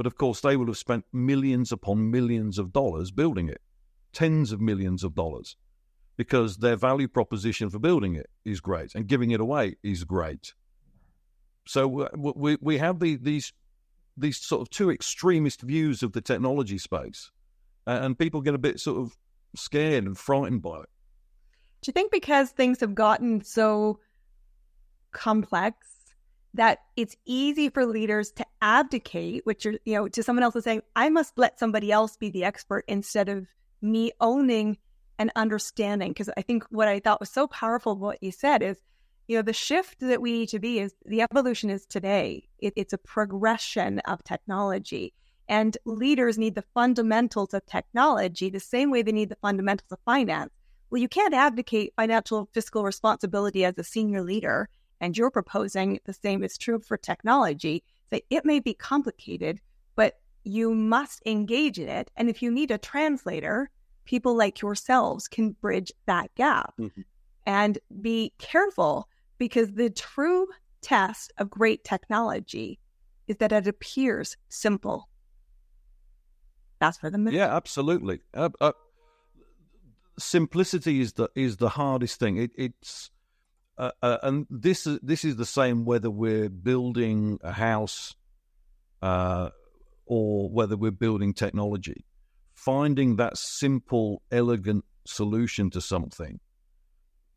but 0.00 0.06
of 0.06 0.16
course, 0.16 0.40
they 0.40 0.56
will 0.56 0.68
have 0.68 0.78
spent 0.78 1.04
millions 1.12 1.70
upon 1.70 2.10
millions 2.10 2.58
of 2.58 2.72
dollars 2.72 3.10
building 3.10 3.50
it, 3.50 3.60
tens 4.14 4.50
of 4.50 4.58
millions 4.58 5.04
of 5.04 5.14
dollars, 5.14 5.56
because 6.16 6.56
their 6.56 6.74
value 6.74 7.06
proposition 7.06 7.68
for 7.68 7.78
building 7.78 8.14
it 8.14 8.30
is 8.42 8.62
great 8.62 8.94
and 8.94 9.06
giving 9.06 9.30
it 9.30 9.40
away 9.40 9.76
is 9.82 10.04
great. 10.04 10.54
So 11.70 12.00
uh, 12.00 12.08
we 12.16 12.58
we 12.60 12.78
have 12.78 12.98
the, 12.98 13.14
these 13.14 13.52
these 14.16 14.38
sort 14.38 14.60
of 14.60 14.70
two 14.70 14.90
extremist 14.90 15.62
views 15.62 16.02
of 16.02 16.12
the 16.12 16.20
technology 16.20 16.78
space, 16.78 17.30
and 17.86 18.18
people 18.18 18.40
get 18.40 18.54
a 18.54 18.58
bit 18.58 18.80
sort 18.80 18.98
of 18.98 19.16
scared 19.54 20.04
and 20.04 20.18
frightened 20.18 20.62
by 20.62 20.80
it. 20.80 20.88
Do 21.82 21.88
you 21.88 21.92
think 21.92 22.10
because 22.10 22.50
things 22.50 22.80
have 22.80 22.96
gotten 22.96 23.44
so 23.44 24.00
complex 25.12 25.86
that 26.54 26.80
it's 26.96 27.16
easy 27.24 27.68
for 27.68 27.86
leaders 27.86 28.32
to 28.32 28.44
abdicate, 28.60 29.46
which 29.46 29.64
are, 29.64 29.78
you 29.84 29.94
know, 29.94 30.08
to 30.08 30.24
someone 30.24 30.42
else 30.42 30.56
and 30.56 30.64
saying, 30.64 30.82
I 30.96 31.08
must 31.08 31.38
let 31.38 31.60
somebody 31.60 31.92
else 31.92 32.16
be 32.16 32.30
the 32.30 32.42
expert 32.42 32.84
instead 32.88 33.28
of 33.28 33.46
me 33.80 34.10
owning 34.20 34.76
and 35.20 35.30
understanding. 35.36 36.10
Because 36.10 36.30
I 36.36 36.42
think 36.42 36.64
what 36.70 36.88
I 36.88 36.98
thought 36.98 37.20
was 37.20 37.30
so 37.30 37.46
powerful 37.46 37.94
what 37.94 38.20
you 38.20 38.32
said 38.32 38.60
is, 38.60 38.76
you 39.30 39.36
know, 39.36 39.42
the 39.42 39.52
shift 39.52 40.00
that 40.00 40.20
we 40.20 40.32
need 40.32 40.48
to 40.48 40.58
be 40.58 40.80
is 40.80 40.92
the 41.06 41.22
evolution 41.22 41.70
is 41.70 41.86
today. 41.86 42.48
It, 42.58 42.72
it's 42.74 42.92
a 42.92 42.98
progression 42.98 44.00
of 44.00 44.24
technology. 44.24 45.14
And 45.48 45.78
leaders 45.84 46.36
need 46.36 46.56
the 46.56 46.64
fundamentals 46.74 47.54
of 47.54 47.64
technology 47.64 48.50
the 48.50 48.58
same 48.58 48.90
way 48.90 49.02
they 49.02 49.12
need 49.12 49.28
the 49.28 49.36
fundamentals 49.36 49.92
of 49.92 50.00
finance. 50.04 50.50
Well, 50.90 51.00
you 51.00 51.06
can't 51.06 51.32
advocate 51.32 51.92
financial 51.94 52.48
fiscal 52.52 52.82
responsibility 52.82 53.64
as 53.64 53.78
a 53.78 53.84
senior 53.84 54.20
leader 54.20 54.68
and 55.00 55.16
you're 55.16 55.30
proposing 55.30 56.00
the 56.06 56.12
same 56.12 56.42
is 56.42 56.58
true 56.58 56.80
for 56.80 56.96
technology, 56.96 57.84
that 58.10 58.24
it 58.30 58.44
may 58.44 58.58
be 58.58 58.74
complicated, 58.74 59.60
but 59.94 60.18
you 60.42 60.74
must 60.74 61.22
engage 61.24 61.78
in 61.78 61.88
it. 61.88 62.10
And 62.16 62.28
if 62.28 62.42
you 62.42 62.50
need 62.50 62.72
a 62.72 62.78
translator, 62.78 63.70
people 64.06 64.34
like 64.34 64.60
yourselves 64.60 65.28
can 65.28 65.52
bridge 65.52 65.92
that 66.06 66.34
gap. 66.34 66.74
Mm-hmm. 66.80 67.02
And 67.46 67.78
be 68.00 68.32
careful 68.38 69.08
because 69.40 69.72
the 69.72 69.90
true 69.90 70.46
test 70.82 71.32
of 71.38 71.50
great 71.50 71.82
technology 71.82 72.78
is 73.26 73.38
that 73.38 73.50
it 73.50 73.66
appears 73.66 74.36
simple. 74.50 75.08
That's 76.78 76.98
for 76.98 77.10
the 77.10 77.18
Yeah, 77.30 77.56
absolutely. 77.56 78.20
Uh, 78.34 78.50
uh, 78.60 78.72
simplicity 80.18 81.00
is 81.00 81.14
the 81.14 81.30
is 81.34 81.56
the 81.56 81.70
hardest 81.70 82.20
thing. 82.20 82.36
It, 82.36 82.50
it's 82.54 83.10
uh, 83.78 83.90
uh, 84.02 84.18
and 84.22 84.46
this 84.50 84.86
this 85.02 85.24
is 85.24 85.36
the 85.36 85.46
same 85.46 85.84
whether 85.84 86.10
we're 86.10 86.50
building 86.50 87.38
a 87.42 87.52
house 87.52 88.14
uh, 89.00 89.50
or 90.06 90.50
whether 90.50 90.76
we're 90.76 90.90
building 90.90 91.32
technology. 91.32 92.04
Finding 92.54 93.16
that 93.16 93.38
simple, 93.38 94.22
elegant 94.30 94.84
solution 95.06 95.70
to 95.70 95.80
something. 95.80 96.40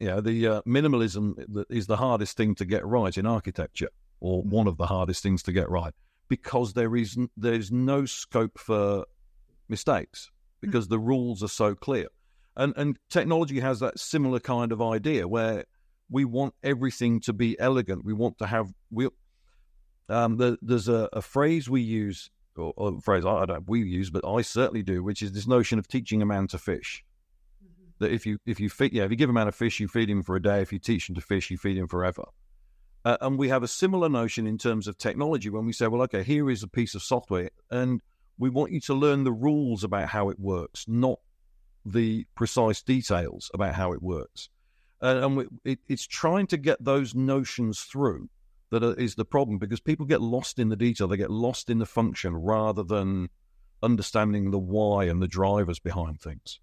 You 0.04 0.10
know, 0.10 0.20
the 0.20 0.48
uh, 0.48 0.62
minimalism 0.68 1.66
is 1.70 1.88
the 1.88 1.96
hardest 1.96 2.36
thing 2.36 2.56
to 2.56 2.66
get 2.66 2.86
right 2.86 3.18
in 3.18 3.26
architecture, 3.26 3.88
or 4.20 4.42
mm-hmm. 4.42 4.50
one 4.50 4.68
of 4.68 4.76
the 4.76 4.86
hardest 4.86 5.24
things 5.24 5.42
to 5.44 5.54
get 5.54 5.70
right, 5.70 5.94
because 6.28 6.74
there 6.74 6.94
is 6.98 7.18
there's 7.38 7.72
no 7.72 8.06
scope 8.06 8.60
for 8.60 9.06
mistakes 9.70 10.30
because 10.60 10.88
mm-hmm. 10.88 10.96
the 10.96 11.00
rules 11.00 11.42
are 11.42 11.48
so 11.48 11.74
clear. 11.74 12.08
And 12.58 12.74
and 12.76 13.00
technology 13.10 13.62
has 13.62 13.80
that 13.80 13.98
similar 13.98 14.42
kind 14.42 14.74
of 14.74 14.82
idea 14.82 15.26
where 15.26 15.64
we 16.10 16.26
want 16.26 16.54
everything 16.64 17.22
to 17.22 17.32
be 17.32 17.58
elegant. 17.58 18.04
We 18.04 18.12
want 18.12 18.40
to 18.40 18.48
have 18.48 18.74
we. 18.92 19.08
Um, 20.10 20.36
the, 20.36 20.58
there's 20.62 20.90
a, 20.90 21.08
a, 21.14 21.22
phrase 21.22 21.70
we 21.70 21.80
use, 21.80 22.30
or, 22.58 22.74
or 22.76 22.98
a 22.98 23.00
phrase 23.00 23.26
I, 23.26 23.36
I, 23.36 23.46
don't 23.46 23.70
we 23.70 23.84
use, 23.84 24.10
but 24.10 24.26
I 24.28 24.42
certainly 24.42 24.84
do, 24.84 25.02
which 25.02 25.22
is 25.22 25.32
this 25.32 25.48
notion 25.48 25.80
of 25.80 25.88
teaching 25.88 26.22
a 26.22 26.26
man 26.26 26.48
to 26.48 26.58
fish. 26.58 27.06
That 28.04 28.12
if 28.12 28.26
you 28.26 28.38
if 28.46 28.60
you 28.60 28.70
feed 28.70 28.94
yeah 28.94 29.04
if 29.04 29.12
you 29.12 29.18
give 29.18 29.30
a 29.30 29.34
man 29.34 29.48
a 29.48 29.52
fish, 29.52 29.80
you 29.80 29.88
feed 29.88 30.10
him 30.10 30.24
for 30.24 30.36
a 30.36 30.42
day. 30.42 30.62
If 30.62 30.72
you 30.72 30.80
teach 30.80 31.10
him 31.10 31.16
to 31.16 31.22
fish, 31.22 31.50
you 31.50 31.58
feed 31.58 31.78
him 31.78 31.88
forever. 31.88 32.26
Uh, 33.06 33.18
and 33.20 33.38
we 33.38 33.50
have 33.50 33.64
a 33.64 33.68
similar 33.68 34.08
notion 34.08 34.48
in 34.48 34.58
terms 34.58 34.88
of 34.88 34.98
technology 34.98 35.50
when 35.50 35.66
we 35.66 35.74
say, 35.74 35.88
well, 35.88 36.02
okay, 36.04 36.24
here 36.24 36.50
is 36.50 36.64
a 36.64 36.70
piece 36.70 36.96
of 36.96 37.04
software, 37.04 37.50
and 37.70 38.02
we 38.38 38.50
want 38.50 38.72
you 38.72 38.80
to 38.80 38.94
learn 38.94 39.26
the 39.26 39.32
rules 39.34 39.84
about 39.84 40.08
how 40.08 40.30
it 40.30 40.40
works, 40.40 40.86
not 40.88 41.20
the 41.86 42.26
precise 42.34 42.82
details 42.82 43.52
about 43.54 43.76
how 43.76 43.92
it 43.92 44.02
works 44.02 44.48
and 45.04 45.38
we, 45.38 45.46
it, 45.66 45.80
it's 45.88 46.08
trying 46.08 46.48
to 46.48 46.58
get 46.58 46.84
those 46.84 47.14
notions 47.14 47.82
through 47.82 48.30
that 48.72 48.84
is 48.98 49.16
the 49.16 49.26
problem 49.26 49.60
because 49.60 49.80
people 49.80 50.06
get 50.06 50.22
lost 50.22 50.58
in 50.58 50.70
the 50.70 50.76
detail, 50.76 51.08
they 51.08 51.18
get 51.18 51.30
lost 51.30 51.70
in 51.70 51.78
the 51.78 51.86
function 51.86 52.36
rather 52.36 52.82
than 52.82 53.30
understanding 53.84 54.50
the 54.50 54.60
why 54.60 55.04
and 55.04 55.22
the 55.22 55.28
drivers 55.28 55.78
behind 55.78 56.20
things. 56.20 56.60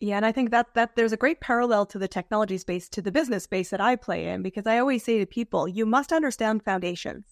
Yeah, 0.00 0.16
and 0.16 0.24
I 0.24 0.32
think 0.32 0.50
that 0.50 0.72
that 0.74 0.96
there's 0.96 1.12
a 1.12 1.16
great 1.18 1.40
parallel 1.40 1.84
to 1.86 1.98
the 1.98 2.08
technology 2.08 2.56
space 2.56 2.88
to 2.88 3.02
the 3.02 3.12
business 3.12 3.44
space 3.44 3.68
that 3.68 3.82
I 3.82 3.96
play 3.96 4.28
in 4.28 4.40
because 4.42 4.66
I 4.66 4.78
always 4.78 5.04
say 5.04 5.18
to 5.18 5.26
people, 5.26 5.68
you 5.68 5.84
must 5.84 6.10
understand 6.10 6.64
foundations. 6.64 7.26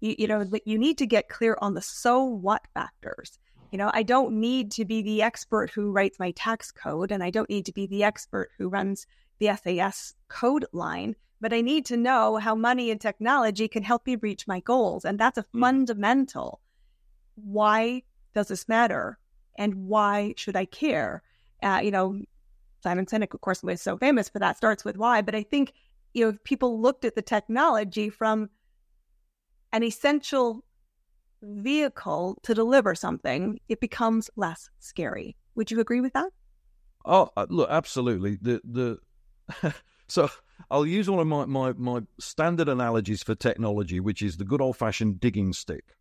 You, 0.00 0.14
you 0.18 0.26
know, 0.26 0.50
you 0.64 0.78
need 0.78 0.96
to 0.98 1.06
get 1.06 1.28
clear 1.28 1.58
on 1.60 1.74
the 1.74 1.82
so 1.82 2.24
what 2.24 2.66
factors. 2.72 3.38
You 3.70 3.78
know, 3.78 3.90
I 3.92 4.02
don't 4.02 4.40
need 4.40 4.72
to 4.72 4.86
be 4.86 5.02
the 5.02 5.20
expert 5.20 5.70
who 5.70 5.92
writes 5.92 6.18
my 6.18 6.30
tax 6.32 6.72
code, 6.72 7.12
and 7.12 7.22
I 7.22 7.28
don't 7.28 7.50
need 7.50 7.66
to 7.66 7.72
be 7.72 7.86
the 7.86 8.02
expert 8.02 8.50
who 8.56 8.68
runs 8.68 9.06
the 9.38 9.54
SAS 9.62 10.14
code 10.28 10.64
line, 10.72 11.14
but 11.40 11.52
I 11.52 11.60
need 11.60 11.84
to 11.86 11.98
know 11.98 12.36
how 12.36 12.54
money 12.54 12.90
and 12.90 13.00
technology 13.00 13.68
can 13.68 13.82
help 13.82 14.06
me 14.06 14.16
reach 14.16 14.48
my 14.48 14.60
goals. 14.60 15.04
And 15.04 15.18
that's 15.18 15.38
a 15.38 15.44
mm. 15.54 15.60
fundamental. 15.60 16.60
Why 17.34 18.02
does 18.34 18.48
this 18.48 18.68
matter? 18.68 19.18
And 19.56 19.86
why 19.86 20.32
should 20.36 20.56
I 20.56 20.64
care? 20.64 21.22
Uh, 21.62 21.80
you 21.82 21.90
know, 21.90 22.20
Simon 22.82 23.06
Sinek, 23.06 23.34
of 23.34 23.40
course, 23.40 23.62
was 23.62 23.82
so 23.82 23.96
famous 23.96 24.28
for 24.28 24.38
that, 24.38 24.56
starts 24.56 24.84
with 24.84 24.96
why. 24.96 25.22
But 25.22 25.34
I 25.34 25.42
think, 25.42 25.72
you 26.14 26.24
know, 26.24 26.30
if 26.30 26.42
people 26.44 26.80
looked 26.80 27.04
at 27.04 27.14
the 27.14 27.22
technology 27.22 28.08
from 28.08 28.50
an 29.72 29.82
essential 29.82 30.64
vehicle 31.42 32.38
to 32.42 32.54
deliver 32.54 32.94
something, 32.94 33.60
it 33.68 33.80
becomes 33.80 34.30
less 34.36 34.70
scary. 34.78 35.36
Would 35.54 35.70
you 35.70 35.80
agree 35.80 36.00
with 36.00 36.12
that? 36.14 36.30
Oh, 37.04 37.30
uh, 37.36 37.46
look, 37.48 37.70
absolutely. 37.70 38.38
The 38.40 38.60
the 38.64 39.74
so 40.08 40.28
I'll 40.70 40.86
use 40.86 41.08
one 41.08 41.20
of 41.20 41.26
my, 41.26 41.46
my, 41.46 41.72
my 41.72 42.02
standard 42.18 42.68
analogies 42.68 43.22
for 43.22 43.34
technology, 43.34 44.00
which 44.00 44.22
is 44.22 44.36
the 44.36 44.44
good 44.44 44.60
old 44.60 44.76
fashioned 44.76 45.20
digging 45.20 45.52
stick. 45.52 45.96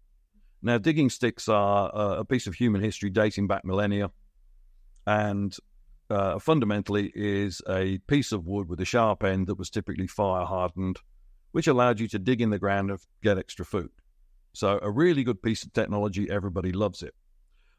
Now, 0.61 0.77
digging 0.77 1.09
sticks 1.09 1.47
are 1.47 1.89
uh, 1.95 2.17
a 2.17 2.25
piece 2.25 2.45
of 2.45 2.55
human 2.55 2.81
history 2.81 3.09
dating 3.09 3.47
back 3.47 3.63
millennia, 3.63 4.11
and 5.09 5.57
uh, 6.11 6.37
fundamentally 6.37 7.11
is 7.15 7.63
a 7.67 7.97
piece 8.07 8.31
of 8.31 8.45
wood 8.45 8.69
with 8.69 8.79
a 8.79 8.85
sharp 8.85 9.23
end 9.23 9.47
that 9.47 9.57
was 9.57 9.71
typically 9.71 10.05
fire 10.05 10.45
hardened, 10.45 10.99
which 11.51 11.65
allowed 11.65 11.99
you 11.99 12.07
to 12.07 12.19
dig 12.19 12.41
in 12.41 12.51
the 12.51 12.59
ground 12.59 12.91
and 12.91 12.99
get 13.23 13.39
extra 13.39 13.65
food. 13.65 13.89
So, 14.53 14.77
a 14.83 14.91
really 14.91 15.23
good 15.23 15.41
piece 15.41 15.63
of 15.63 15.73
technology, 15.73 16.29
everybody 16.29 16.71
loves 16.71 17.01
it. 17.01 17.15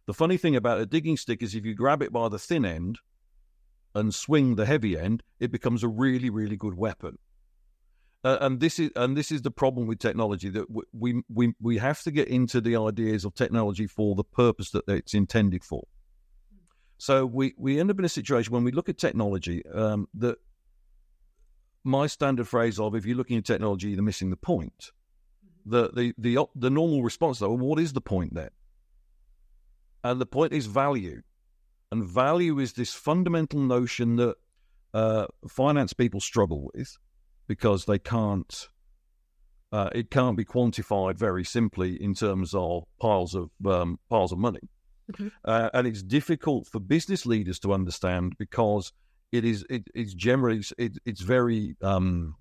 The 0.07 0.15
funny 0.15 0.39
thing 0.39 0.57
about 0.57 0.81
a 0.81 0.87
digging 0.87 1.17
stick 1.17 1.41
is 1.41 1.55
if 1.55 1.65
you 1.65 1.75
grab 1.75 2.03
it 2.03 2.13
by 2.13 2.29
the 2.29 2.39
thin 2.39 2.65
end, 2.65 2.99
and 3.95 4.13
swing 4.13 4.57
the 4.57 4.67
heavy 4.67 4.99
end, 4.99 5.23
it 5.39 5.53
becomes 5.53 5.85
a 5.85 5.89
really, 5.89 6.31
really 6.31 6.57
good 6.57 6.75
weapon. 6.75 7.19
Uh, 8.25 8.39
and 8.41 8.61
this 8.61 8.79
is 8.79 8.91
and 8.97 9.17
this 9.17 9.33
is 9.33 9.43
the 9.43 9.51
problem 9.51 9.87
with 9.87 9.99
technology 9.99 10.51
that 10.51 10.67
we 10.93 11.23
we 11.33 11.55
we 11.61 11.79
have 11.79 12.03
to 12.03 12.11
get 12.11 12.29
into 12.29 12.61
the 12.61 12.77
ideas 12.77 13.25
of 13.25 13.35
technology 13.35 13.87
for 13.87 14.15
the 14.15 14.25
purpose 14.25 14.71
that 14.71 14.87
it's 14.89 15.15
intended 15.15 15.65
for. 15.65 15.85
So 17.01 17.25
we, 17.25 17.55
we 17.57 17.81
end 17.81 17.91
up 17.91 17.99
in 17.99 18.05
a 18.05 18.11
situation 18.11 18.53
when 18.53 18.63
we 18.63 18.73
look 18.73 18.91
at 18.91 18.99
technology 18.99 19.65
um, 19.73 20.07
that 20.13 20.37
my 21.83 22.07
standard 22.07 22.47
phrase 22.47 22.79
of 22.79 22.95
if 22.95 23.07
you're 23.07 23.17
looking 23.17 23.39
at 23.39 23.47
technology, 23.47 23.89
you're 23.89 24.03
missing 24.03 24.29
the 24.29 24.37
point. 24.37 24.91
The 25.65 25.91
the 25.95 26.13
the 26.19 26.45
the 26.55 26.69
normal 26.69 27.03
response 27.03 27.39
though, 27.39 27.55
well, 27.55 27.69
what 27.69 27.79
is 27.79 27.95
the 27.95 28.03
point 28.03 28.35
then? 28.35 28.51
And 30.05 30.21
the 30.21 30.27
point 30.27 30.53
is 30.53 30.67
value, 30.67 31.23
and 31.91 32.05
value 32.05 32.59
is 32.59 32.75
this 32.75 32.93
fundamental 32.93 33.61
notion 33.61 34.17
that 34.17 34.37
uh, 34.93 35.27
finance 35.49 35.95
people 35.95 36.21
struggle 36.21 36.69
with 36.75 36.99
because 37.47 37.87
they 37.87 37.99
can't. 37.99 38.69
Uh, 39.73 39.89
it 39.95 40.11
can't 40.11 40.37
be 40.37 40.45
quantified 40.45 41.17
very 41.17 41.45
simply 41.45 42.03
in 42.03 42.13
terms 42.13 42.53
of 42.53 42.85
piles 43.01 43.35
of 43.35 43.49
um, 43.67 43.99
piles 44.11 44.33
of 44.33 44.39
money, 44.39 44.69
mm-hmm. 45.13 45.29
uh, 45.45 45.71
and 45.75 45.87
it's 45.87 46.03
difficult 46.03 46.67
for 46.67 46.81
business 46.81 47.27
leaders 47.27 47.59
to 47.61 47.73
understand 47.73 48.37
because 48.39 48.93
it 49.33 49.45
is 49.45 49.65
it, 49.71 49.89
it's 49.95 50.15
generally 50.15 50.63
it, 50.79 50.99
it's 51.05 51.21
very 51.21 51.77
um, 51.83 52.35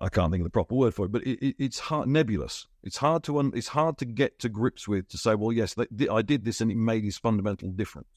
I 0.00 0.08
can't 0.08 0.30
think 0.30 0.42
of 0.42 0.44
the 0.44 0.50
proper 0.50 0.74
word 0.74 0.94
for 0.94 1.06
it, 1.06 1.12
but 1.12 1.26
it, 1.26 1.44
it, 1.44 1.56
it's 1.58 1.78
hard, 1.78 2.08
nebulous. 2.08 2.66
It's 2.82 2.98
hard 2.98 3.22
to 3.24 3.38
un, 3.38 3.52
it's 3.54 3.68
hard 3.68 3.98
to 3.98 4.04
get 4.04 4.38
to 4.40 4.48
grips 4.48 4.86
with 4.86 5.08
to 5.08 5.18
say, 5.18 5.34
well, 5.34 5.52
yes, 5.52 5.74
I 6.10 6.22
did 6.22 6.44
this 6.44 6.60
and 6.60 6.70
it 6.70 6.76
made 6.76 7.04
this 7.04 7.18
fundamental 7.18 7.70
difference. 7.70 8.08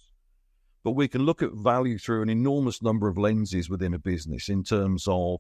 But 0.84 0.92
we 0.92 1.08
can 1.08 1.24
look 1.24 1.42
at 1.42 1.54
value 1.54 1.98
through 1.98 2.24
an 2.24 2.30
enormous 2.30 2.82
number 2.82 3.08
of 3.08 3.18
lenses 3.18 3.70
within 3.70 3.94
a 3.94 4.00
business 4.00 4.50
in 4.50 4.64
terms 4.64 5.06
of 5.08 5.40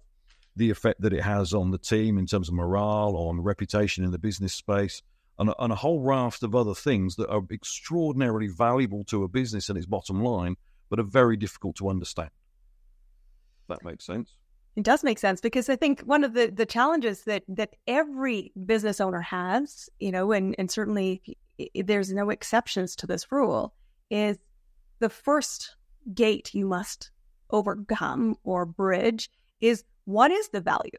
the 0.55 0.69
effect 0.69 1.01
that 1.01 1.13
it 1.13 1.23
has 1.23 1.53
on 1.53 1.71
the 1.71 1.77
team, 1.77 2.17
in 2.17 2.25
terms 2.25 2.47
of 2.47 2.55
morale, 2.55 3.15
on 3.17 3.41
reputation 3.41 4.03
in 4.03 4.11
the 4.11 4.19
business 4.19 4.53
space, 4.53 5.01
and 5.39 5.49
a, 5.49 5.63
and 5.63 5.73
a 5.73 5.75
whole 5.75 6.01
raft 6.01 6.43
of 6.43 6.55
other 6.55 6.75
things 6.75 7.15
that 7.15 7.29
are 7.29 7.41
extraordinarily 7.51 8.47
valuable 8.47 9.03
to 9.05 9.23
a 9.23 9.27
business 9.27 9.69
and 9.69 9.77
its 9.77 9.87
bottom 9.87 10.23
line 10.23 10.55
but 10.89 10.99
are 10.99 11.03
very 11.03 11.37
difficult 11.37 11.75
to 11.77 11.89
understand. 11.89 12.29
That 13.67 13.83
makes 13.83 14.05
sense. 14.05 14.35
It 14.75 14.83
does 14.83 15.03
make 15.03 15.19
sense 15.19 15.41
because 15.41 15.69
I 15.69 15.75
think 15.75 16.01
one 16.01 16.23
of 16.23 16.33
the, 16.33 16.47
the 16.47 16.65
challenges 16.65 17.23
that, 17.23 17.43
that 17.47 17.75
every 17.87 18.51
business 18.65 18.99
owner 18.99 19.21
has, 19.21 19.89
you 19.99 20.11
know, 20.11 20.31
and, 20.31 20.55
and 20.57 20.69
certainly 20.69 21.21
there's 21.75 22.11
no 22.11 22.29
exceptions 22.29 22.95
to 22.97 23.07
this 23.07 23.31
rule, 23.31 23.73
is 24.09 24.37
the 24.99 25.09
first 25.09 25.75
gate 26.13 26.53
you 26.53 26.65
must 26.65 27.11
overcome 27.49 28.35
or 28.43 28.65
bridge 28.65 29.29
is 29.61 29.83
what 30.05 30.31
is 30.31 30.49
the 30.49 30.61
value? 30.61 30.91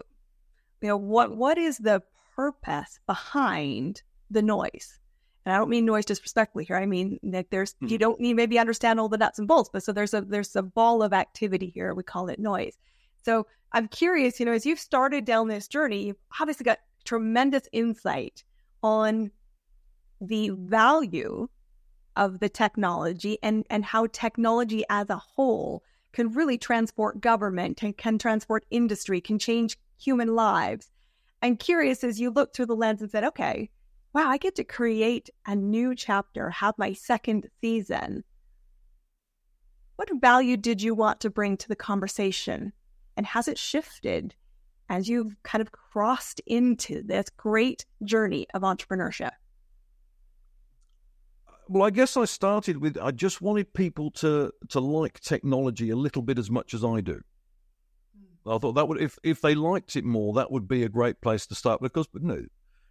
You 0.81 0.88
know, 0.88 0.97
what 0.97 1.37
what 1.37 1.59
is 1.59 1.79
the 1.79 2.03
purpose 2.37 2.99
behind 3.07 4.03
the 4.35 4.43
noise? 4.43 4.99
and 5.45 5.55
I 5.55 5.59
don't 5.59 5.69
mean 5.69 5.85
noise 5.85 6.07
disrespectfully 6.07 6.64
here. 6.64 6.76
I 6.76 6.87
mean 6.87 7.19
that 7.23 7.50
there's 7.50 7.75
mm-hmm. 7.75 7.88
you 7.88 7.99
don't 7.99 8.21
need 8.21 8.35
maybe 8.35 8.59
understand 8.59 8.99
all 8.99 9.09
the 9.09 9.19
nuts 9.19 9.38
and 9.38 9.49
bolts, 9.49 9.71
but 9.73 9.83
so 9.83 9.93
there's 9.93 10.14
a 10.14 10.23
there's 10.23 10.57
a 10.57 10.62
ball 10.62 11.03
of 11.03 11.12
activity 11.12 11.71
here. 11.75 11.95
We 11.95 12.03
call 12.03 12.29
it 12.29 12.38
noise. 12.38 12.79
So 13.25 13.47
I'm 13.73 13.88
curious, 13.88 14.38
you 14.38 14.47
know, 14.47 14.53
as 14.53 14.64
you've 14.64 14.79
started 14.79 15.25
down 15.25 15.49
this 15.49 15.69
journey, 15.69 16.07
you've 16.07 16.17
obviously 16.41 16.64
got 16.64 16.79
tremendous 17.05 17.69
insight 17.73 18.45
on 18.83 19.31
the 20.21 20.50
value 20.50 21.49
of 22.17 22.41
the 22.41 22.49
technology 22.49 23.38
and 23.43 23.67
and 23.69 23.85
how 23.85 24.07
technology 24.07 24.85
as 24.88 25.11
a 25.11 25.17
whole 25.17 25.83
can 26.12 26.33
really 26.33 26.57
transport 26.57 27.21
government 27.21 27.83
and 27.83 27.97
can 27.99 28.19
transport 28.19 28.64
industry, 28.71 29.21
can 29.21 29.38
change 29.38 29.76
human 29.99 30.35
lives. 30.35 30.91
I'm 31.43 31.57
curious 31.57 32.03
as 32.05 32.19
you 32.19 32.31
look 32.31 32.55
through 32.55 32.67
the 32.67 32.76
lens 32.76 33.03
and 33.03 33.11
said, 33.11 33.25
okay, 33.25 33.69
wow, 34.14 34.28
I 34.28 34.38
get 34.38 34.54
to 34.56 34.64
create 34.64 35.28
a 35.44 35.56
new 35.56 35.94
chapter, 35.94 36.50
have 36.50 36.75
my 36.78 36.92
second 36.92 37.49
season. 37.61 38.23
What 39.97 40.09
value 40.21 40.56
did 40.56 40.83
you 40.83 40.94
want 40.94 41.21
to 41.21 41.30
bring 41.30 41.56
to 41.59 41.68
the 41.68 41.76
conversation? 41.76 42.73
And 43.16 43.26
has 43.26 43.49
it 43.49 43.59
shifted 43.59 44.35
as 44.88 45.09
you've 45.09 45.37
kind 45.42 45.62
of 45.62 45.73
crossed 45.73 46.40
into 46.47 47.02
this 47.02 47.26
great 47.37 47.87
journey 48.04 48.47
of 48.54 48.62
entrepreneurship? 48.62 49.30
Well, 51.69 51.84
I 51.84 51.91
guess 51.91 52.17
I 52.17 52.26
started 52.26 52.78
with 52.78 52.99
I 53.00 53.10
just 53.10 53.41
wanted 53.41 53.73
people 53.73 54.10
to 54.12 54.52
to 54.69 54.80
like 54.80 55.21
technology 55.21 55.91
a 55.91 55.97
little 55.97 56.21
bit 56.21 56.39
as 56.39 56.50
much 56.50 56.75
as 56.75 56.84
I 56.84 57.00
do. 57.00 57.21
Hmm. 58.45 58.50
I 58.50 58.58
thought 58.58 58.75
that 58.75 58.86
would 58.86 59.00
if 59.00 59.19
if 59.23 59.41
they 59.41 59.54
liked 59.54 59.97
it 59.97 60.04
more, 60.04 60.34
that 60.34 60.50
would 60.50 60.69
be 60.69 60.82
a 60.82 60.91
great 60.91 61.23
place 61.23 61.47
to 61.47 61.54
start. 61.54 61.80
Because 61.80 62.06
but 62.06 62.23
no, 62.23 62.43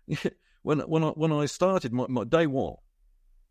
when 0.63 0.79
when 0.79 1.03
I 1.03 1.09
when 1.09 1.31
I 1.31 1.45
started 1.45 1.93
my, 1.93 2.07
my 2.07 2.23
day 2.23 2.47
one, 2.47 2.75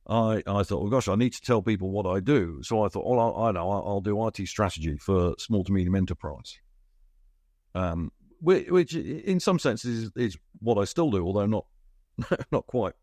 I 0.08 0.42
I 0.46 0.62
thought, 0.64 0.80
well, 0.80 0.90
gosh, 0.90 1.08
I 1.08 1.14
need 1.14 1.34
to 1.34 1.40
tell 1.40 1.62
people 1.62 1.90
what 1.90 2.06
I 2.06 2.20
do. 2.20 2.62
So 2.62 2.84
I 2.84 2.88
thought, 2.88 3.06
well, 3.06 3.20
I, 3.20 3.48
I 3.48 3.52
know 3.52 3.70
I'll, 3.70 3.84
I'll 3.86 4.00
do 4.00 4.26
IT 4.26 4.46
strategy 4.48 4.96
for 4.96 5.34
small 5.38 5.62
to 5.64 5.72
medium 5.72 5.94
enterprise. 5.94 6.58
Um, 7.74 8.12
which, 8.40 8.68
which 8.68 8.94
in 8.94 9.40
some 9.40 9.58
senses 9.58 10.04
is, 10.04 10.10
is, 10.16 10.36
what 10.58 10.76
I 10.76 10.84
still 10.84 11.10
do, 11.10 11.24
although 11.24 11.46
not 11.46 11.66
not 12.52 12.66
quite. 12.66 12.94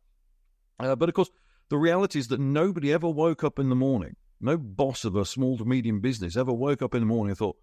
Uh, 0.80 0.96
but 0.96 1.10
of 1.10 1.16
course, 1.16 1.30
the 1.70 1.78
reality 1.78 2.20
is 2.20 2.28
that 2.28 2.40
nobody 2.40 2.92
ever 2.92 3.10
woke 3.10 3.44
up 3.44 3.60
in 3.60 3.70
the 3.70 3.76
morning. 3.76 4.16
No 4.42 4.58
boss 4.58 5.06
of 5.06 5.16
a 5.16 5.26
small 5.26 5.58
to 5.58 5.66
medium 5.66 6.00
business 6.00 6.38
ever 6.38 6.54
woke 6.54 6.82
up 6.82 6.96
in 6.96 7.02
the 7.02 7.06
morning 7.06 7.32
and 7.32 7.38
thought, 7.38 7.58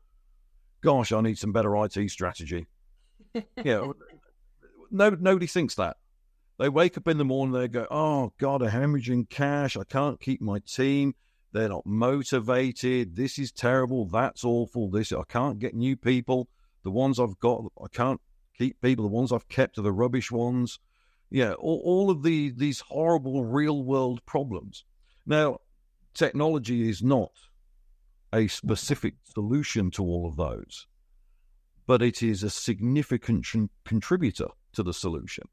"Gosh, 0.80 1.12
I 1.12 1.20
need 1.20 1.38
some 1.38 1.52
better 1.52 1.74
IT 1.84 2.10
strategy." 2.10 2.66
yeah, 3.34 3.90
no, 4.90 5.10
nobody 5.10 5.46
thinks 5.46 5.74
that. 5.76 5.96
They 6.58 6.70
wake 6.70 6.96
up 6.96 7.06
in 7.06 7.18
the 7.18 7.24
morning, 7.24 7.52
they 7.52 7.68
go, 7.68 7.86
Oh 7.90 8.32
God, 8.38 8.62
I'm 8.62 8.70
hemorrhaging 8.70 9.28
cash. 9.28 9.76
I 9.76 9.84
can't 9.84 10.20
keep 10.20 10.40
my 10.40 10.60
team. 10.60 11.14
They're 11.52 11.68
not 11.68 11.84
motivated. 11.86 13.16
This 13.16 13.38
is 13.38 13.52
terrible. 13.52 14.06
That's 14.06 14.44
awful. 14.44 14.90
This 14.90 15.12
I 15.12 15.22
can't 15.28 15.58
get 15.58 15.74
new 15.74 15.96
people. 15.96 16.48
The 16.82 16.90
ones 16.90 17.20
I've 17.20 17.38
got, 17.40 17.64
I 17.82 17.88
can't 17.92 18.20
keep 18.56 18.80
people. 18.80 19.04
The 19.04 19.14
ones 19.14 19.32
I've 19.32 19.48
kept 19.48 19.76
are 19.78 19.82
the 19.82 19.92
rubbish 19.92 20.30
ones. 20.30 20.78
Yeah, 21.30 21.52
all, 21.54 21.82
all 21.84 22.10
of 22.10 22.22
the 22.22 22.50
these 22.50 22.80
horrible 22.80 23.44
real 23.44 23.82
world 23.82 24.24
problems. 24.24 24.84
Now, 25.26 25.58
technology 26.14 26.88
is 26.88 27.02
not 27.02 27.32
a 28.32 28.46
specific 28.48 29.14
solution 29.24 29.90
to 29.92 30.04
all 30.04 30.26
of 30.26 30.36
those, 30.36 30.86
but 31.86 32.00
it 32.00 32.22
is 32.22 32.42
a 32.42 32.50
significant 32.50 33.46
contributor 33.84 34.48
to 34.72 34.82
the 34.82 34.94
solution 34.94 35.48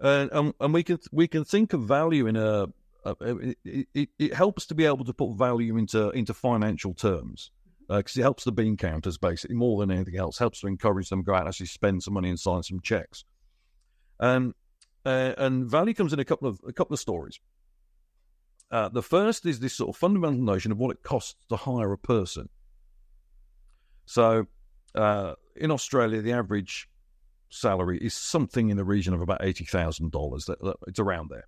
and 0.00 0.32
um, 0.32 0.54
and 0.60 0.72
we 0.72 0.82
can 0.82 0.98
we 1.12 1.26
can 1.26 1.44
think 1.44 1.72
of 1.72 1.82
value 1.82 2.26
in 2.26 2.36
a, 2.36 2.66
a 3.04 3.16
it, 3.64 3.88
it, 3.94 4.08
it, 4.18 4.34
helps 4.34 4.66
to 4.66 4.74
be 4.74 4.84
able 4.84 5.04
to 5.04 5.12
put 5.12 5.36
value 5.36 5.76
into 5.76 6.10
into 6.10 6.34
financial 6.34 6.94
terms 6.94 7.50
because 7.88 8.16
uh, 8.16 8.20
it 8.20 8.22
helps 8.22 8.44
the 8.44 8.52
bean 8.52 8.76
counters 8.76 9.18
basically 9.18 9.56
more 9.56 9.80
than 9.80 9.90
anything 9.90 10.16
else. 10.16 10.38
Helps 10.38 10.60
to 10.60 10.66
encourage 10.66 11.08
them 11.08 11.22
to 11.22 11.24
go 11.24 11.34
out 11.34 11.40
and 11.40 11.48
actually 11.48 11.66
spend 11.66 12.02
some 12.02 12.14
money 12.14 12.28
and 12.28 12.38
sign 12.38 12.62
some 12.62 12.80
checks. 12.80 13.24
Um, 14.20 14.54
uh, 15.04 15.32
and 15.38 15.70
value 15.70 15.94
comes 15.94 16.12
in 16.12 16.18
a 16.18 16.24
couple 16.24 16.48
of 16.48 16.60
a 16.66 16.72
couple 16.72 16.94
of 16.94 17.00
stories. 17.00 17.40
Uh, 18.70 18.88
the 18.88 19.02
first 19.02 19.46
is 19.46 19.60
this 19.60 19.74
sort 19.74 19.88
of 19.88 19.96
fundamental 19.96 20.42
notion 20.42 20.70
of 20.70 20.78
what 20.78 20.90
it 20.90 21.02
costs 21.02 21.36
to 21.48 21.56
hire 21.56 21.92
a 21.92 21.98
person. 21.98 22.50
So 24.04 24.46
uh, 24.94 25.34
in 25.56 25.70
Australia 25.70 26.20
the 26.20 26.32
average 26.32 26.88
salary 27.50 27.98
is 27.98 28.14
something 28.14 28.70
in 28.70 28.76
the 28.76 28.84
region 28.84 29.14
of 29.14 29.20
about 29.20 29.44
eighty 29.44 29.64
thousand 29.64 30.12
dollars. 30.12 30.48
It's 30.86 30.98
around 30.98 31.30
there, 31.30 31.46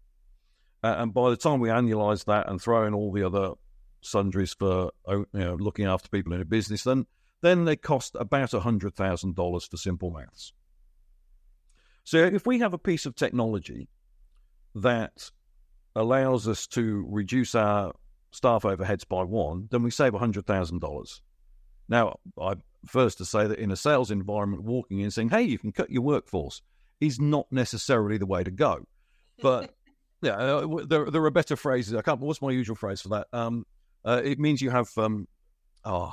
uh, 0.83 0.97
and 0.99 1.13
by 1.13 1.31
the 1.31 1.37
time 1.37 1.61
we 1.61 1.69
annualize 1.69 2.25
that 2.25 2.49
and 2.49 2.61
throw 2.61 2.87
in 2.87 2.95
all 2.95 3.13
the 3.13 3.25
other 3.25 3.53
sundries 4.03 4.55
for 4.55 4.91
you 5.09 5.27
know, 5.33 5.55
looking 5.55 5.87
after 5.87 6.09
people 6.09 6.33
in 6.33 6.41
a 6.41 6.45
business, 6.45 6.85
then 6.85 7.07
then 7.43 7.65
they 7.65 7.77
cost 7.77 8.17
about 8.19 8.53
hundred 8.53 8.95
thousand 8.95 9.35
dollars 9.35 9.67
for 9.67 9.77
simple 9.77 10.11
maths. 10.11 10.53
So 12.05 12.19
if 12.19 12.47
we 12.47 12.59
have 12.61 12.75
a 12.75 12.79
piece 12.79 13.07
of 13.07 13.15
technology 13.15 13.89
that 14.75 15.31
allows 15.95 16.49
us 16.49 16.67
to 16.69 17.05
reduce 17.09 17.55
our 17.55 17.93
staff 18.31 18.63
overheads 18.63 19.07
by 19.07 19.23
one, 19.25 19.69
then 19.71 19.83
we 19.83 19.91
save 19.91 20.15
hundred 20.15 20.47
thousand 20.47 20.81
dollars. 20.81 21.23
Now, 21.89 22.19
I 22.41 22.55
first 22.87 23.19
to 23.19 23.25
say 23.25 23.47
that 23.47 23.59
in 23.59 23.71
a 23.71 23.77
sales 23.77 24.11
environment, 24.11 24.65
walking 24.65 25.01
in 25.01 25.11
saying, 25.11 25.31
"Hey, 25.31 25.43
you 25.43 25.59
can 25.59 25.73
cut 25.73 25.91
your 25.91 26.03
workforce," 26.03 26.63
is 27.01 27.21
not 27.21 27.47
necessarily 27.51 28.19
the 28.19 28.27
way 28.27 28.45
to 28.45 28.51
go. 28.51 28.85
But 29.43 29.75
yeah, 30.23 30.37
uh, 30.37 30.85
there 30.87 31.11
there 31.11 31.25
are 31.25 31.31
better 31.31 31.57
phrases. 31.57 31.95
I 31.95 32.03
can't. 32.03 32.21
What's 32.21 32.43
my 32.43 32.51
usual 32.51 32.77
phrase 32.77 33.01
for 33.01 33.09
that? 33.11 33.27
Um, 33.33 33.67
uh, 34.05 34.21
it 34.25 34.39
means 34.39 34.63
you 34.63 34.71
have 34.71 34.91
um, 34.97 35.29
oh, 35.85 36.13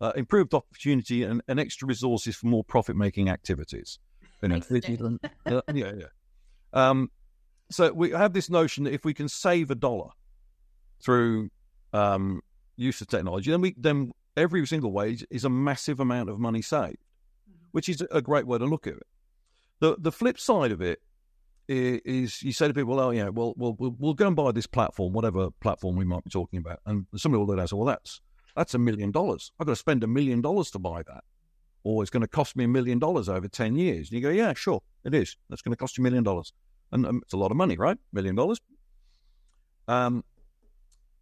uh, 0.00 0.12
improved 0.16 0.52
opportunity 0.54 1.22
and, 1.22 1.42
and, 1.48 1.58
extra 1.58 1.86
resources 1.86 2.36
for 2.36 2.46
more 2.46 2.64
profit 2.64 2.96
making 2.96 3.30
activities. 3.30 3.98
You 4.42 4.48
know, 4.48 4.60
yeah, 5.46 5.60
yeah. 5.72 6.06
Um, 6.72 7.10
so 7.70 7.92
we 7.92 8.10
have 8.10 8.32
this 8.32 8.50
notion 8.50 8.84
that 8.84 8.92
if 8.92 9.04
we 9.04 9.14
can 9.14 9.28
save 9.28 9.70
a 9.70 9.74
dollar 9.74 10.10
through 11.02 11.50
um, 11.92 12.42
use 12.76 13.00
of 13.00 13.08
technology, 13.08 13.50
then 13.50 13.60
we 13.60 13.74
then 13.78 14.12
every 14.36 14.66
single 14.66 14.92
wage 14.92 15.24
is 15.30 15.44
a 15.44 15.50
massive 15.50 16.00
amount 16.00 16.28
of 16.28 16.38
money 16.38 16.62
saved, 16.62 16.96
mm-hmm. 16.96 17.66
which 17.72 17.88
is 17.88 18.02
a 18.10 18.22
great 18.22 18.46
way 18.46 18.58
to 18.58 18.64
look 18.64 18.86
at 18.86 18.94
it. 18.94 19.06
The 19.80 19.96
the 19.98 20.12
flip 20.12 20.38
side 20.38 20.72
of 20.72 20.80
it 20.80 21.00
is 21.68 22.42
you 22.42 22.52
say 22.52 22.68
to 22.68 22.74
people, 22.74 22.98
"Oh, 22.98 23.10
yeah, 23.10 23.28
well, 23.28 23.54
we'll 23.56 23.76
we'll 23.78 24.14
go 24.14 24.26
and 24.26 24.36
buy 24.36 24.52
this 24.52 24.66
platform, 24.66 25.12
whatever 25.12 25.50
platform 25.60 25.96
we 25.96 26.04
might 26.04 26.24
be 26.24 26.30
talking 26.30 26.58
about," 26.58 26.80
and 26.86 27.06
some 27.16 27.32
people 27.32 27.46
will 27.46 27.66
say, 27.66 27.76
"Well, 27.76 27.86
that's 27.86 28.20
that's 28.56 28.74
a 28.74 28.78
million 28.78 29.10
dollars. 29.10 29.52
I've 29.58 29.66
got 29.66 29.72
to 29.72 29.76
spend 29.76 30.04
a 30.04 30.06
million 30.06 30.40
dollars 30.40 30.70
to 30.72 30.78
buy 30.78 31.02
that, 31.04 31.24
or 31.84 32.02
it's 32.02 32.10
going 32.10 32.22
to 32.22 32.28
cost 32.28 32.56
me 32.56 32.64
a 32.64 32.68
million 32.68 32.98
dollars 32.98 33.28
over 33.28 33.48
ten 33.48 33.76
years." 33.76 34.10
And 34.10 34.12
you 34.12 34.20
go, 34.20 34.30
"Yeah, 34.30 34.52
sure, 34.54 34.82
it 35.04 35.14
is. 35.14 35.36
That's 35.48 35.62
going 35.62 35.72
to 35.72 35.76
cost 35.76 35.96
you 35.96 36.02
a 36.02 36.04
million 36.04 36.24
dollars, 36.24 36.52
and 36.90 37.06
um, 37.06 37.20
it's 37.22 37.32
a 37.32 37.38
lot 37.38 37.50
of 37.50 37.56
money, 37.56 37.76
right? 37.76 37.98
Million 38.12 38.34
dollars." 38.34 38.60
Um, 39.88 40.24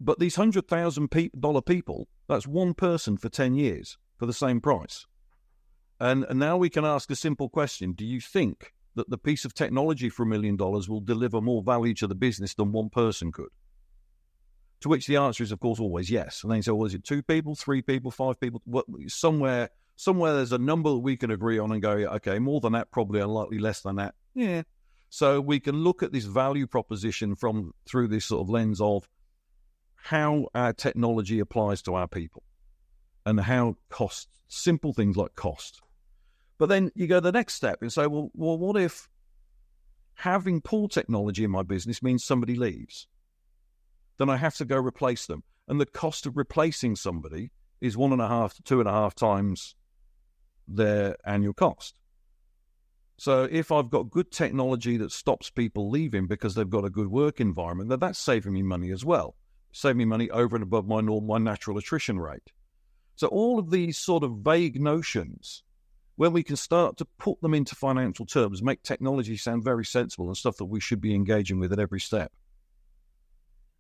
but 0.00 0.18
these 0.18 0.36
hundred 0.36 0.66
thousand 0.66 1.10
dollar 1.38 1.60
people, 1.60 2.08
that's 2.28 2.46
one 2.46 2.74
person 2.74 3.16
for 3.16 3.28
ten 3.28 3.54
years 3.54 3.98
for 4.16 4.26
the 4.26 4.32
same 4.32 4.60
price. 4.60 5.06
And, 6.00 6.24
and 6.24 6.38
now 6.38 6.56
we 6.56 6.70
can 6.70 6.84
ask 6.84 7.10
a 7.10 7.16
simple 7.16 7.48
question: 7.48 7.92
Do 7.92 8.06
you 8.06 8.20
think 8.20 8.72
that 8.94 9.10
the 9.10 9.18
piece 9.18 9.44
of 9.44 9.54
technology 9.54 10.08
for 10.08 10.22
a 10.22 10.26
million 10.26 10.56
dollars 10.56 10.88
will 10.88 11.00
deliver 11.00 11.40
more 11.40 11.62
value 11.62 11.94
to 11.94 12.06
the 12.06 12.14
business 12.14 12.54
than 12.54 12.72
one 12.72 12.88
person 12.88 13.30
could? 13.30 13.50
To 14.80 14.88
which 14.88 15.06
the 15.06 15.16
answer 15.16 15.44
is, 15.44 15.52
of 15.52 15.60
course, 15.60 15.78
always 15.78 16.10
yes. 16.10 16.42
And 16.42 16.50
then 16.50 16.56
you 16.56 16.62
say, 16.62 16.72
well, 16.72 16.86
is 16.86 16.94
it 16.94 17.04
two 17.04 17.22
people, 17.22 17.54
three 17.54 17.82
people, 17.82 18.10
five 18.10 18.40
people? 18.40 18.62
What, 18.64 18.86
somewhere, 19.08 19.68
somewhere 19.96 20.34
there's 20.34 20.52
a 20.52 20.58
number 20.58 20.88
that 20.88 20.98
we 20.98 21.18
can 21.18 21.30
agree 21.30 21.58
on 21.58 21.70
and 21.70 21.82
go, 21.82 21.90
okay, 21.90 22.38
more 22.38 22.60
than 22.60 22.72
that, 22.72 22.90
probably 22.90 23.20
unlikely, 23.20 23.58
less 23.58 23.82
than 23.82 23.96
that. 23.96 24.14
Yeah. 24.34 24.62
So 25.10 25.40
we 25.40 25.60
can 25.60 25.76
look 25.76 26.02
at 26.02 26.12
this 26.12 26.24
value 26.24 26.66
proposition 26.66 27.34
from 27.34 27.74
through 27.86 28.08
this 28.08 28.24
sort 28.24 28.40
of 28.40 28.48
lens 28.48 28.80
of 28.80 29.06
how 30.02 30.48
our 30.54 30.72
technology 30.72 31.40
applies 31.40 31.82
to 31.82 31.94
our 31.94 32.08
people 32.08 32.42
and 33.26 33.40
how 33.40 33.76
cost, 33.88 34.28
simple 34.48 34.92
things 34.92 35.16
like 35.16 35.34
cost, 35.34 35.80
but 36.58 36.68
then 36.68 36.90
you 36.94 37.06
go 37.06 37.20
the 37.20 37.32
next 37.32 37.54
step 37.54 37.80
and 37.80 37.92
say, 37.92 38.06
well, 38.06 38.30
well, 38.34 38.58
what 38.58 38.76
if 38.76 39.08
having 40.14 40.60
poor 40.60 40.88
technology 40.88 41.44
in 41.44 41.50
my 41.50 41.62
business 41.62 42.02
means 42.02 42.22
somebody 42.22 42.54
leaves? 42.54 43.06
Then 44.18 44.28
I 44.28 44.36
have 44.36 44.56
to 44.56 44.66
go 44.66 44.76
replace 44.76 45.24
them. 45.24 45.42
And 45.66 45.80
the 45.80 45.86
cost 45.86 46.26
of 46.26 46.36
replacing 46.36 46.96
somebody 46.96 47.50
is 47.80 47.96
one 47.96 48.12
and 48.12 48.20
a 48.20 48.28
half 48.28 48.54
to 48.54 48.62
two 48.62 48.80
and 48.80 48.88
a 48.88 48.92
half 48.92 49.14
times 49.14 49.74
their 50.68 51.16
annual 51.24 51.54
cost. 51.54 51.94
So 53.16 53.48
if 53.50 53.72
I've 53.72 53.90
got 53.90 54.10
good 54.10 54.30
technology 54.30 54.96
that 54.98 55.12
stops 55.12 55.48
people 55.48 55.90
leaving 55.90 56.26
because 56.26 56.54
they've 56.54 56.68
got 56.68 56.84
a 56.84 56.90
good 56.90 57.08
work 57.08 57.40
environment, 57.40 57.88
then 57.88 58.00
that's 58.00 58.18
saving 58.18 58.52
me 58.52 58.62
money 58.62 58.90
as 58.90 59.04
well. 59.04 59.36
Saving 59.72 59.98
me 59.98 60.04
money 60.04 60.30
over 60.30 60.56
and 60.56 60.62
above 60.62 60.86
my 60.86 61.00
normal, 61.00 61.20
my 61.20 61.38
natural 61.38 61.78
attrition 61.78 62.18
rate. 62.18 62.50
So 63.16 63.28
all 63.28 63.58
of 63.58 63.70
these 63.70 63.98
sort 63.98 64.24
of 64.24 64.38
vague 64.38 64.80
notions 64.80 65.62
when 66.16 66.32
we 66.34 66.42
can 66.42 66.56
start 66.56 66.98
to 66.98 67.06
put 67.18 67.40
them 67.40 67.54
into 67.54 67.74
financial 67.74 68.26
terms, 68.26 68.62
make 68.62 68.82
technology 68.82 69.38
sound 69.38 69.64
very 69.64 69.86
sensible 69.86 70.26
and 70.26 70.36
stuff 70.36 70.56
that 70.58 70.66
we 70.66 70.78
should 70.78 71.00
be 71.00 71.14
engaging 71.14 71.58
with 71.58 71.72
at 71.72 71.78
every 71.78 71.98
step. 71.98 72.30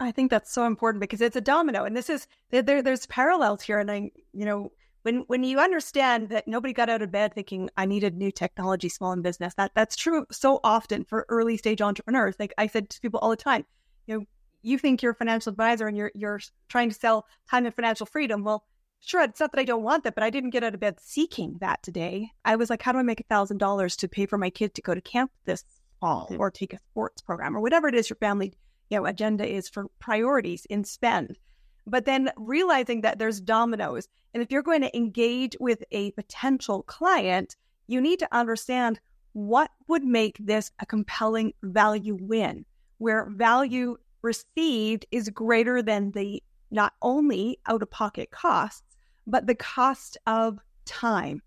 I 0.00 0.10
think 0.10 0.30
that's 0.30 0.50
so 0.50 0.64
important 0.64 1.02
because 1.02 1.20
it's 1.20 1.36
a 1.36 1.42
domino, 1.42 1.84
and 1.84 1.94
this 1.94 2.08
is 2.08 2.26
there. 2.50 2.82
There's 2.82 3.06
parallels 3.06 3.60
here, 3.60 3.78
and 3.78 3.90
I, 3.90 4.10
you 4.32 4.46
know, 4.46 4.72
when 5.02 5.24
when 5.26 5.44
you 5.44 5.58
understand 5.58 6.30
that 6.30 6.48
nobody 6.48 6.72
got 6.72 6.88
out 6.88 7.02
of 7.02 7.12
bed 7.12 7.34
thinking 7.34 7.68
I 7.76 7.84
needed 7.84 8.16
new 8.16 8.32
technology, 8.32 8.88
small 8.88 9.12
in 9.12 9.20
business. 9.20 9.52
That 9.54 9.72
that's 9.74 9.94
true 9.94 10.24
so 10.32 10.60
often 10.64 11.04
for 11.04 11.26
early 11.28 11.58
stage 11.58 11.82
entrepreneurs. 11.82 12.36
Like 12.38 12.54
I 12.56 12.66
said 12.68 12.88
to 12.88 13.00
people 13.02 13.20
all 13.20 13.28
the 13.28 13.36
time, 13.36 13.66
you 14.06 14.18
know, 14.18 14.24
you 14.62 14.78
think 14.78 15.02
you're 15.02 15.12
a 15.12 15.16
financial 15.16 15.50
advisor 15.50 15.86
and 15.86 15.96
you're 15.96 16.12
you're 16.14 16.40
trying 16.68 16.90
to 16.90 16.94
sell 16.94 17.26
time 17.50 17.66
and 17.66 17.74
financial 17.74 18.06
freedom. 18.06 18.44
Well, 18.44 18.64
sure, 19.00 19.22
it's 19.22 19.40
not 19.40 19.52
that 19.52 19.60
I 19.60 19.64
don't 19.64 19.82
want 19.82 20.04
that, 20.04 20.14
but 20.14 20.24
I 20.24 20.30
didn't 20.30 20.50
get 20.50 20.64
out 20.64 20.74
of 20.74 20.80
bed 20.80 20.98
seeking 21.00 21.56
that 21.60 21.82
today. 21.82 22.30
I 22.44 22.56
was 22.56 22.70
like, 22.70 22.82
how 22.82 22.92
do 22.92 22.98
I 22.98 23.02
make 23.02 23.20
a 23.20 23.24
thousand 23.24 23.58
dollars 23.58 23.96
to 23.96 24.08
pay 24.08 24.26
for 24.26 24.38
my 24.38 24.50
kid 24.50 24.74
to 24.74 24.82
go 24.82 24.94
to 24.94 25.00
camp 25.00 25.30
this 25.44 25.64
fall 26.00 26.26
hmm. 26.26 26.40
or 26.40 26.50
take 26.50 26.72
a 26.72 26.78
sports 26.78 27.22
program 27.22 27.56
or 27.56 27.60
whatever 27.60 27.88
it 27.88 27.94
is 27.94 28.08
your 28.08 28.16
family, 28.16 28.52
you 28.88 28.98
know, 28.98 29.06
agenda 29.06 29.46
is 29.46 29.68
for 29.68 29.86
priorities 29.98 30.66
in 30.66 30.84
spend. 30.84 31.38
But 31.86 32.04
then 32.04 32.30
realizing 32.36 33.00
that 33.02 33.18
there's 33.18 33.40
dominoes. 33.40 34.08
And 34.32 34.42
if 34.42 34.50
you're 34.50 34.62
going 34.62 34.82
to 34.82 34.96
engage 34.96 35.56
with 35.58 35.82
a 35.90 36.12
potential 36.12 36.82
client, 36.82 37.56
you 37.86 38.00
need 38.00 38.20
to 38.20 38.28
understand 38.30 39.00
what 39.32 39.70
would 39.88 40.04
make 40.04 40.36
this 40.38 40.70
a 40.78 40.86
compelling 40.86 41.52
value 41.62 42.16
win, 42.20 42.64
where 42.98 43.28
value 43.30 43.96
received 44.22 45.06
is 45.10 45.28
greater 45.30 45.82
than 45.82 46.12
the 46.12 46.42
not 46.70 46.92
only 47.02 47.58
out 47.66 47.82
of 47.82 47.90
pocket 47.90 48.30
costs, 48.30 48.96
but 49.26 49.46
the 49.46 49.54
cost 49.54 50.16
of 50.26 50.58
time, 50.84 51.42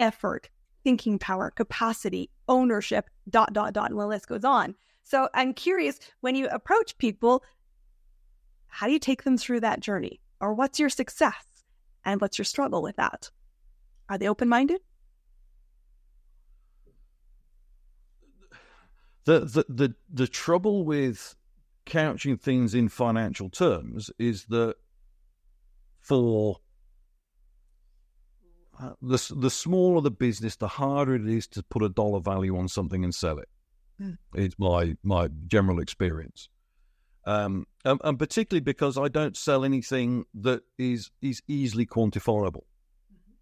effort, 0.00 0.48
thinking 0.84 1.18
power, 1.18 1.50
capacity, 1.50 2.30
ownership, 2.48 3.10
dot, 3.28 3.52
dot, 3.52 3.72
dot, 3.72 3.90
and 3.90 3.98
the 3.98 4.06
list 4.06 4.28
goes 4.28 4.44
on. 4.44 4.74
So 5.02 5.28
I'm 5.34 5.54
curious 5.54 5.98
when 6.20 6.34
you 6.34 6.48
approach 6.48 6.96
people, 6.98 7.42
how 8.66 8.86
do 8.86 8.92
you 8.92 8.98
take 8.98 9.24
them 9.24 9.38
through 9.38 9.60
that 9.60 9.80
journey? 9.80 10.20
Or 10.40 10.54
what's 10.54 10.78
your 10.78 10.90
success? 10.90 11.44
And 12.04 12.20
what's 12.20 12.38
your 12.38 12.44
struggle 12.44 12.82
with 12.82 12.96
that? 12.96 13.30
Are 14.08 14.18
they 14.18 14.28
open 14.28 14.48
minded? 14.48 14.80
The, 19.24 19.40
the 19.40 19.64
the 19.68 19.94
the 20.10 20.26
trouble 20.26 20.84
with 20.84 21.34
couching 21.88 22.36
things 22.36 22.74
in 22.74 22.88
financial 22.88 23.48
terms 23.50 24.10
is 24.18 24.44
that 24.46 24.76
for 26.00 26.58
the 29.02 29.34
the 29.36 29.50
smaller 29.50 30.00
the 30.00 30.10
business, 30.10 30.56
the 30.56 30.68
harder 30.68 31.16
it 31.16 31.26
is 31.26 31.46
to 31.48 31.62
put 31.62 31.82
a 31.82 31.88
dollar 31.88 32.20
value 32.20 32.56
on 32.56 32.68
something 32.68 33.02
and 33.02 33.14
sell 33.14 33.38
it. 33.38 33.48
Mm. 34.00 34.18
It's 34.34 34.54
my 34.58 34.96
my 35.02 35.28
general 35.46 35.80
experience, 35.80 36.48
um, 37.24 37.66
and, 37.84 38.00
and, 38.04 38.18
particularly 38.18 38.60
because 38.60 38.96
I 38.96 39.08
don't 39.08 39.36
sell 39.36 39.64
anything 39.64 40.24
that 40.34 40.62
is 40.78 41.10
is 41.20 41.42
easily 41.48 41.86
quantifiable. 41.86 42.64
Mm-hmm. 43.12 43.32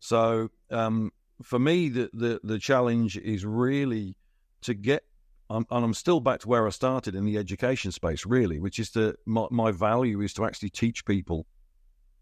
So 0.00 0.50
um, 0.70 1.12
for 1.42 1.58
me, 1.58 1.88
the, 1.88 2.10
the 2.12 2.40
the 2.42 2.58
challenge 2.58 3.16
is 3.16 3.44
really 3.44 4.16
to 4.62 4.74
get. 4.74 5.04
And 5.50 5.66
I'm 5.70 5.94
still 5.94 6.20
back 6.20 6.40
to 6.40 6.48
where 6.48 6.66
I 6.66 6.70
started 6.70 7.14
in 7.14 7.24
the 7.24 7.36
education 7.36 7.90
space, 7.90 8.24
really, 8.24 8.60
which 8.60 8.78
is 8.78 8.90
that 8.90 9.16
my, 9.26 9.46
my 9.50 9.72
value 9.72 10.20
is 10.20 10.32
to 10.34 10.44
actually 10.44 10.70
teach 10.70 11.04
people 11.04 11.46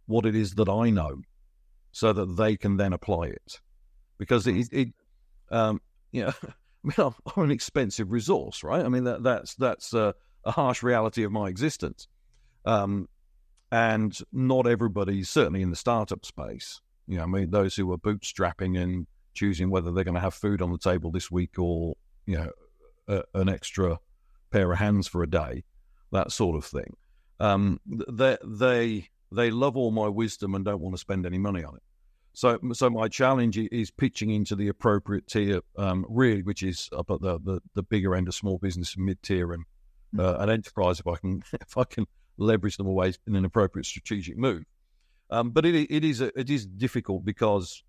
what 0.07 0.25
it 0.25 0.35
is 0.35 0.55
that 0.55 0.69
I 0.69 0.89
know 0.91 1.21
so 1.93 2.13
that 2.13 2.37
they 2.37 2.57
can 2.57 2.79
then 2.79 2.93
apply 2.93 3.27
it. 3.27 3.61
Because 4.17 4.47
it, 4.47 4.69
it 4.73 4.89
um, 5.51 5.81
you 6.11 6.25
know, 6.25 6.33
I 6.43 7.03
mean, 7.03 7.13
I'm, 7.37 7.43
an 7.43 7.51
expensive 7.51 8.13
resource, 8.13 8.65
right? 8.65 8.85
I 8.85 8.89
mean, 8.89 9.05
that, 9.05 9.23
that's 9.23 9.55
that's 9.57 9.93
a, 9.93 10.15
a 10.45 10.51
harsh 10.51 10.83
reality 10.83 11.25
of 11.25 11.33
my 11.33 11.49
existence. 11.49 12.09
Um, 12.65 13.09
and 13.71 14.19
not 14.33 14.67
everybody, 14.67 15.23
certainly 15.23 15.61
in 15.61 15.71
the 15.71 15.77
startup 15.77 16.25
space, 16.25 16.81
you 17.07 17.19
know, 17.19 17.25
I 17.25 17.27
mean, 17.27 17.51
those 17.51 17.77
who 17.77 17.93
are 17.93 17.99
bootstrapping 17.99 18.81
and 18.81 19.07
choosing 19.35 19.71
whether 19.71 19.93
they're 19.93 20.05
going 20.05 20.15
to 20.15 20.21
have 20.21 20.35
food 20.35 20.63
on 20.63 20.73
the 20.73 20.79
table 20.79 21.11
this 21.11 21.31
week 21.31 21.59
or, 21.59 21.95
you 22.27 22.37
know, 22.37 22.51
a, 23.09 23.23
an 23.35 23.49
extra 23.49 23.99
pair 24.51 24.73
of 24.73 24.79
hands 24.79 25.09
for 25.09 25.23
a 25.23 25.27
day, 25.29 25.65
that 26.13 26.33
sort 26.33 26.57
of 26.57 26.65
thing. 26.65 26.97
Um, 27.41 27.81
they, 27.87 28.37
they, 28.45 29.09
they 29.33 29.51
love 29.51 29.77
all 29.77 29.91
my 29.91 30.09
wisdom 30.09 30.55
and 30.55 30.65
don't 30.65 30.81
want 30.81 30.95
to 30.95 31.01
spend 31.01 31.27
any 31.27 31.39
money 31.39 31.65
on 31.65 31.77
it. 31.77 31.83
So, 32.33 32.59
so 32.73 32.89
my 32.89 33.09
challenge 33.09 33.59
is 33.59 33.91
pitching 33.91 34.31
into 34.31 34.55
the 34.55 34.69
appropriate 34.69 35.27
tier, 35.27 35.61
um, 35.77 36.07
really, 36.09 36.43
which 36.43 36.63
is 36.63 36.89
up 36.93 37.11
at 37.11 37.21
the, 37.21 37.39
the, 37.41 37.61
the 37.75 37.83
bigger 37.83 38.15
end 38.15 38.29
of 38.29 38.35
small 38.35 38.59
business, 38.59 38.97
mid 38.97 39.23
tier, 39.23 39.53
and 39.53 39.65
hmm. 40.15 40.21
uh, 40.21 40.35
an 40.35 40.51
enterprise. 40.51 41.01
If 41.01 41.07
I 41.07 41.17
can, 41.17 41.43
if 41.61 41.77
I 41.77 41.85
can 41.85 42.07
leverage 42.37 42.77
them 42.77 42.87
away 42.87 43.13
in 43.27 43.35
an 43.35 43.45
appropriate 43.45 43.87
strategic 43.87 44.37
move. 44.37 44.65
Um, 45.31 45.51
but 45.51 45.67
it, 45.67 45.75
it 45.91 46.05
is 46.05 46.21
a, 46.21 46.39
it 46.39 46.49
is 46.49 46.65
difficult 46.65 47.25
because 47.25 47.83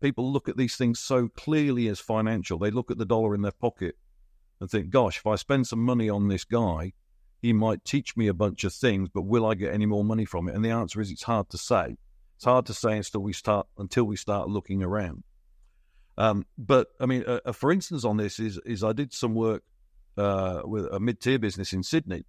people 0.00 0.30
look 0.30 0.48
at 0.48 0.56
these 0.56 0.76
things 0.76 1.00
so 1.00 1.28
clearly 1.28 1.88
as 1.88 1.98
financial. 1.98 2.58
They 2.58 2.70
look 2.70 2.90
at 2.90 2.98
the 2.98 3.06
dollar 3.06 3.34
in 3.34 3.42
their 3.42 3.52
pocket 3.52 3.96
and 4.60 4.70
think, 4.70 4.90
"Gosh, 4.90 5.18
if 5.18 5.26
I 5.26 5.36
spend 5.36 5.66
some 5.66 5.82
money 5.82 6.08
on 6.08 6.28
this 6.28 6.44
guy, 6.44 6.92
he 7.40 7.52
might 7.52 7.84
teach 7.84 8.16
me 8.16 8.26
a 8.26 8.34
bunch 8.34 8.64
of 8.64 8.72
things, 8.72 9.08
but 9.12 9.22
will 9.22 9.46
I 9.46 9.54
get 9.54 9.72
any 9.72 9.86
more 9.86 10.04
money 10.04 10.24
from 10.24 10.48
it?" 10.48 10.54
And 10.54 10.64
the 10.64 10.70
answer 10.70 11.00
is, 11.00 11.10
it's 11.10 11.22
hard 11.22 11.48
to 11.50 11.58
say. 11.58 11.96
It's 12.36 12.44
hard 12.44 12.66
to 12.66 12.74
say 12.74 12.96
until 12.96 13.20
we 13.20 13.32
start 13.32 13.66
until 13.78 14.04
we 14.04 14.14
start 14.16 14.48
looking 14.48 14.82
around. 14.82 15.24
Um, 16.16 16.46
but 16.56 16.88
I 17.00 17.06
mean, 17.06 17.24
uh, 17.26 17.40
uh, 17.44 17.52
for 17.52 17.72
instance, 17.72 18.04
on 18.04 18.16
this 18.16 18.38
is 18.38 18.58
is 18.64 18.84
I 18.84 18.92
did 18.92 19.12
some 19.12 19.34
work 19.34 19.62
uh, 20.16 20.62
with 20.64 20.86
a 20.92 21.00
mid 21.00 21.20
tier 21.20 21.38
business 21.38 21.72
in 21.72 21.82
Sydney, 21.82 22.24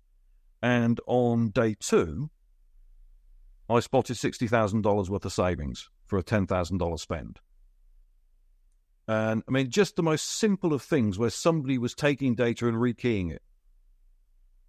and 0.61 0.99
on 1.07 1.49
day 1.49 1.75
two, 1.79 2.29
I 3.69 3.79
spotted 3.81 4.15
sixty 4.15 4.47
thousand 4.47 4.81
dollars 4.81 5.09
worth 5.09 5.25
of 5.25 5.33
savings 5.33 5.89
for 6.05 6.17
a 6.17 6.23
ten 6.23 6.47
thousand 6.47 6.77
dollar 6.79 6.97
spend. 6.97 7.39
And 9.09 9.41
I 9.47 9.51
mean, 9.51 9.71
just 9.71 9.95
the 9.95 10.03
most 10.03 10.37
simple 10.37 10.71
of 10.71 10.83
things 10.83 11.17
where 11.17 11.31
somebody 11.31 11.79
was 11.79 11.95
taking 11.95 12.35
data 12.35 12.67
and 12.67 12.77
rekeying 12.77 13.31
it. 13.31 13.41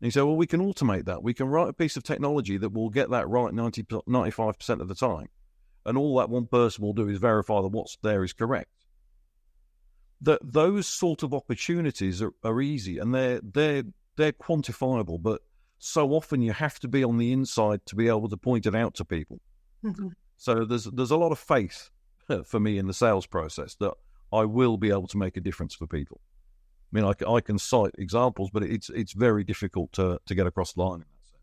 And 0.00 0.06
he 0.06 0.10
said, 0.10 0.22
well, 0.22 0.34
we 0.34 0.46
can 0.46 0.62
automate 0.62 1.04
that. 1.04 1.22
We 1.22 1.34
can 1.34 1.48
write 1.48 1.68
a 1.68 1.74
piece 1.74 1.98
of 1.98 2.04
technology 2.04 2.56
that 2.56 2.72
will 2.72 2.88
get 2.88 3.10
that 3.10 3.28
right 3.28 3.52
90, 3.52 3.82
95% 3.82 4.80
of 4.80 4.88
the 4.88 4.94
time. 4.94 5.28
And 5.84 5.98
all 5.98 6.16
that 6.16 6.30
one 6.30 6.46
person 6.46 6.82
will 6.82 6.94
do 6.94 7.10
is 7.10 7.18
verify 7.18 7.60
that 7.60 7.68
what's 7.68 7.98
there 8.02 8.24
is 8.24 8.32
correct. 8.32 8.70
that 10.22 10.40
those 10.42 10.86
sort 10.86 11.22
of 11.22 11.34
opportunities 11.34 12.22
are, 12.22 12.32
are 12.42 12.62
easy 12.62 12.98
and 12.98 13.14
they're 13.14 13.40
they're 13.42 13.84
they're 14.16 14.32
quantifiable, 14.32 15.20
but 15.22 15.42
so 15.78 16.12
often 16.12 16.40
you 16.40 16.52
have 16.52 16.78
to 16.80 16.88
be 16.88 17.04
on 17.04 17.18
the 17.18 17.32
inside 17.32 17.84
to 17.86 17.96
be 17.96 18.08
able 18.08 18.28
to 18.30 18.36
point 18.36 18.66
it 18.66 18.74
out 18.74 18.94
to 18.94 19.04
people. 19.04 19.40
Mm-hmm. 19.84 20.08
So 20.36 20.64
there's 20.64 20.84
there's 20.84 21.10
a 21.10 21.16
lot 21.16 21.32
of 21.32 21.38
faith 21.38 21.90
for 22.44 22.60
me 22.60 22.78
in 22.78 22.86
the 22.86 22.94
sales 22.94 23.26
process 23.26 23.74
that 23.76 23.94
I 24.32 24.44
will 24.44 24.76
be 24.76 24.90
able 24.90 25.08
to 25.08 25.18
make 25.18 25.36
a 25.36 25.40
difference 25.40 25.74
for 25.74 25.86
people. 25.86 26.20
I 26.92 26.96
mean, 26.96 27.04
I, 27.04 27.32
I 27.32 27.40
can 27.40 27.58
cite 27.58 27.92
examples, 27.98 28.50
but 28.50 28.62
it's 28.62 28.90
it's 28.90 29.12
very 29.12 29.44
difficult 29.44 29.92
to 29.92 30.18
to 30.26 30.34
get 30.34 30.46
across 30.46 30.72
the 30.72 30.82
line 30.82 30.94
in 30.94 31.00
that 31.00 31.26
sense. 31.30 31.42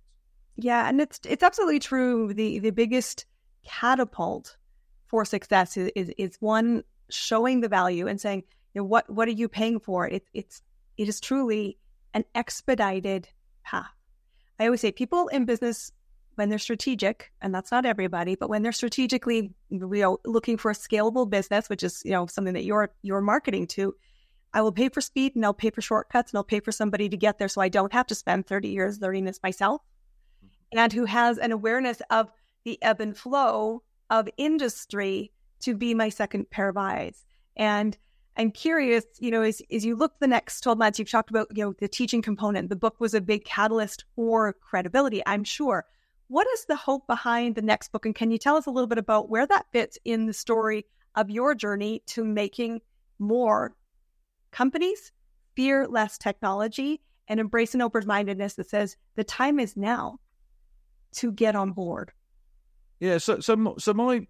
Yeah, 0.58 0.88
and 0.88 1.00
it's 1.02 1.19
it's 1.26 1.43
absolutely 1.43 1.80
true. 1.80 2.34
The 2.34 2.60
the 2.60 2.71
biggest 2.71 3.26
catapult 3.65 4.58
for 5.06 5.23
success 5.26 5.78
is 5.78 5.91
is, 5.95 6.12
is 6.17 6.38
one 6.39 6.84
showing 7.10 7.62
the 7.62 7.69
value 7.69 8.08
and 8.08 8.19
saying, 8.19 8.43
you 8.73 8.82
know, 8.82 8.86
what 8.86 9.10
what 9.10 9.28
are 9.28 9.32
you 9.32 9.47
paying 9.47 9.80
for? 9.80 10.08
It, 10.08 10.23
it's 10.34 10.62
it 10.97 11.08
is 11.08 11.19
truly 11.21 11.78
an 12.13 12.26
expedited 12.36 13.30
path. 13.63 13.86
I 14.60 14.65
always 14.65 14.82
say 14.82 14.91
people 14.91 15.28
in 15.28 15.45
business 15.45 15.91
when 16.38 16.50
they're 16.50 16.60
strategic, 16.60 17.32
and 17.41 17.54
that's 17.54 17.71
not 17.71 17.86
everybody, 17.86 18.36
but 18.36 18.50
when 18.50 18.62
they're 18.62 18.71
strategically 18.71 19.52
you 19.69 19.80
know 19.80 20.19
looking 20.26 20.58
for 20.58 20.71
a 20.71 20.76
scalable 20.76 21.30
business, 21.30 21.69
which 21.69 21.84
is 21.84 22.02
you 22.06 22.12
know 22.12 22.28
something 22.28 22.54
that 22.54 22.63
you're 22.63 22.91
you're 23.02 23.21
marketing 23.21 23.67
to, 23.67 23.95
I 24.54 24.62
will 24.62 24.71
pay 24.71 24.89
for 24.89 25.02
speed 25.02 25.36
and 25.36 25.43
I'll 25.43 25.54
pay 25.54 25.71
for 25.71 25.82
shortcuts 25.82 26.32
and 26.32 26.38
I'll 26.38 26.43
pay 26.43 26.60
for 26.60 26.71
somebody 26.71 27.10
to 27.10 27.17
get 27.17 27.38
there 27.38 27.47
so 27.47 27.62
I 27.62 27.69
don't 27.69 27.93
have 27.93 28.08
to 28.08 28.15
spend 28.15 28.47
30 28.47 28.69
years 28.69 29.02
learning 29.02 29.26
this 29.26 29.39
myself. 29.43 29.82
Mm-hmm. 30.43 30.80
And 30.80 30.93
who 30.93 31.06
has 31.06 31.38
an 31.38 31.52
awareness 31.52 32.02
of 32.10 32.32
the 32.63 32.82
ebb 32.82 33.02
and 33.02 33.17
flow 33.17 33.84
of 34.10 34.30
industry 34.38 35.32
to 35.62 35.76
be 35.76 35.93
my 35.93 36.10
second 36.10 36.50
pair 36.50 36.69
of 36.69 36.78
eyes. 36.78 37.26
And 37.56 37.97
I'm 38.38 38.52
curious, 38.52 39.04
you 39.19 39.32
know, 39.32 39.41
as, 39.41 39.62
as 39.71 39.84
you 39.84 39.95
look 39.95 40.13
the 40.19 40.28
next 40.28 40.62
12 40.62 40.78
months, 40.78 41.00
you've 41.00 41.10
talked 41.10 41.32
about, 41.32 41.47
you 41.56 41.65
know, 41.65 41.73
the 41.80 41.88
teaching 41.88 42.21
component. 42.21 42.69
The 42.69 42.76
book 42.76 43.00
was 43.00 43.13
a 43.13 43.21
big 43.21 43.45
catalyst 43.45 44.06
for 44.15 44.54
credibility, 44.54 45.23
I'm 45.26 45.43
sure. 45.43 45.86
What 46.28 46.48
is 46.54 46.66
the 46.66 46.76
hope 46.76 47.08
behind 47.08 47.56
the 47.56 47.62
next 47.62 47.92
book? 47.92 48.06
And 48.06 48.13
can 48.13 48.32
you 48.32 48.38
tell 48.38 48.58
us 48.58 48.66
a 48.66 48.72
little 48.72 48.88
bit 48.88 48.98
about 48.98 49.30
where 49.30 49.48
that 49.48 49.68
fits 49.72 49.98
in 50.04 50.26
the 50.26 50.34
story 50.34 50.86
of 51.16 51.30
your 51.30 51.56
journey 51.56 52.04
to 52.08 52.24
making 52.24 52.82
more 53.20 53.76
companies 54.52 55.12
fear 55.56 55.88
less 55.88 56.18
technology 56.18 57.02
and 57.28 57.40
embrace 57.40 57.74
an 57.74 57.82
open 57.82 58.06
mindedness 58.06 58.56
that 58.56 58.70
says 58.70 58.96
the 59.16 59.24
time 59.24 59.60
is 59.60 59.76
now 59.76 60.20
to 61.13 61.32
get 61.32 61.56
on 61.56 61.72
board? 61.72 62.12
Yeah, 63.00 63.18
so 63.18 63.40
so 63.40 63.76
so 63.78 63.94
my 63.94 64.28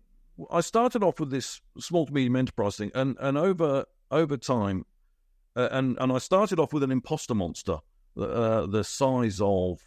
I 0.52 0.62
started 0.62 1.04
off 1.04 1.20
with 1.20 1.32
this 1.32 1.62
small 1.80 2.06
to 2.06 2.14
medium 2.14 2.36
enterprise 2.36 2.78
thing, 2.78 2.92
and 2.94 3.16
and 3.20 3.38
over 3.38 3.86
over 4.12 4.38
time, 4.38 4.86
uh, 5.56 5.70
and 5.72 5.98
and 6.00 6.12
I 6.12 6.18
started 6.20 6.60
off 6.60 6.74
with 6.74 6.84
an 6.84 6.92
imposter 6.92 7.34
monster, 7.34 7.80
uh, 8.18 8.66
the 8.68 8.84
size 8.84 9.40
of 9.42 9.80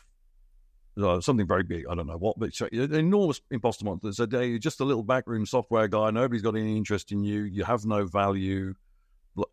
something 1.21 1.47
very 1.47 1.63
big. 1.63 1.85
I 1.91 1.95
don't 1.95 2.07
know 2.07 2.19
what, 2.19 2.39
but 2.39 2.59
an 2.61 2.95
enormous 2.95 3.41
imposter 3.51 3.85
monster. 3.85 4.13
So 4.13 4.27
you're 4.41 4.59
just 4.59 4.81
a 4.81 4.85
little 4.85 5.03
backroom 5.03 5.47
software 5.47 5.89
guy. 5.89 6.11
Nobody's 6.11 6.43
got 6.43 6.57
any 6.57 6.77
interest 6.77 7.13
in 7.13 7.25
you. 7.25 7.43
You 7.43 7.65
have 7.65 7.85
no 7.85 8.07
value. 8.07 8.75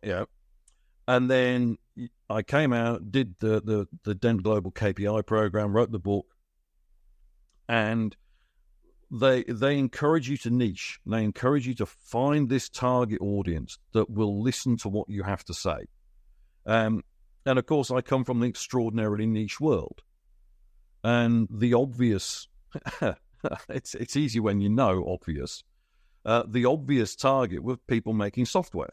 Yeah. 0.02 0.24
And 1.06 1.30
then 1.30 1.78
I 2.28 2.42
came 2.42 2.72
out, 2.72 3.10
did 3.10 3.34
the 3.38 3.60
the 3.60 3.88
the 4.04 4.14
Dent 4.14 4.42
Global 4.42 4.70
KPI 4.70 5.24
program, 5.26 5.74
wrote 5.74 5.90
the 5.90 5.98
book, 5.98 6.26
and 7.68 8.14
they 9.10 9.44
they 9.44 9.78
encourage 9.78 10.28
you 10.28 10.36
to 10.38 10.50
niche. 10.50 11.00
They 11.06 11.24
encourage 11.24 11.66
you 11.66 11.74
to 11.76 11.86
find 11.86 12.48
this 12.48 12.68
target 12.68 13.20
audience 13.20 13.78
that 13.92 14.10
will 14.10 14.42
listen 14.42 14.76
to 14.78 14.88
what 14.88 15.08
you 15.08 15.22
have 15.22 15.44
to 15.44 15.54
say. 15.54 15.86
Um, 16.66 17.02
and 17.46 17.58
of 17.58 17.64
course, 17.64 17.90
I 17.90 18.02
come 18.02 18.24
from 18.24 18.40
the 18.40 18.46
extraordinarily 18.46 19.26
niche 19.26 19.60
world, 19.60 20.02
and 21.08 21.48
the 21.50 21.72
obvious. 21.72 22.48
it's 23.70 23.94
it's 23.94 24.16
easy 24.16 24.40
when 24.40 24.60
you 24.60 24.68
know 24.68 25.06
obvious. 25.08 25.64
Uh, 26.24 26.42
the 26.46 26.66
obvious 26.66 27.16
target 27.16 27.62
were 27.62 27.76
people 27.76 28.12
making 28.12 28.44
software 28.44 28.90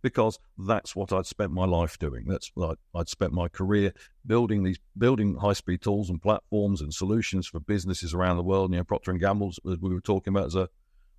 because 0.00 0.38
that's 0.56 0.96
what 0.96 1.12
I'd 1.12 1.26
spent 1.26 1.52
my 1.52 1.66
life 1.66 1.98
doing. 1.98 2.24
That's 2.26 2.50
what 2.54 2.78
I'd 2.94 3.10
spent 3.10 3.32
my 3.32 3.48
career 3.48 3.92
building 4.26 4.62
these 4.62 4.78
building 4.96 5.36
high 5.36 5.52
speed 5.52 5.82
tools 5.82 6.08
and 6.08 6.22
platforms 6.22 6.80
and 6.80 6.94
solutions 6.94 7.46
for 7.46 7.60
businesses 7.60 8.14
around 8.14 8.38
the 8.38 8.44
world. 8.44 8.70
You 8.72 8.78
know, 8.78 8.84
Procter 8.84 9.10
and 9.10 9.20
Gamble, 9.20 9.52
as 9.70 9.78
we 9.78 9.92
were 9.92 10.00
talking 10.00 10.32
about, 10.32 10.46
as 10.46 10.54
a, 10.54 10.70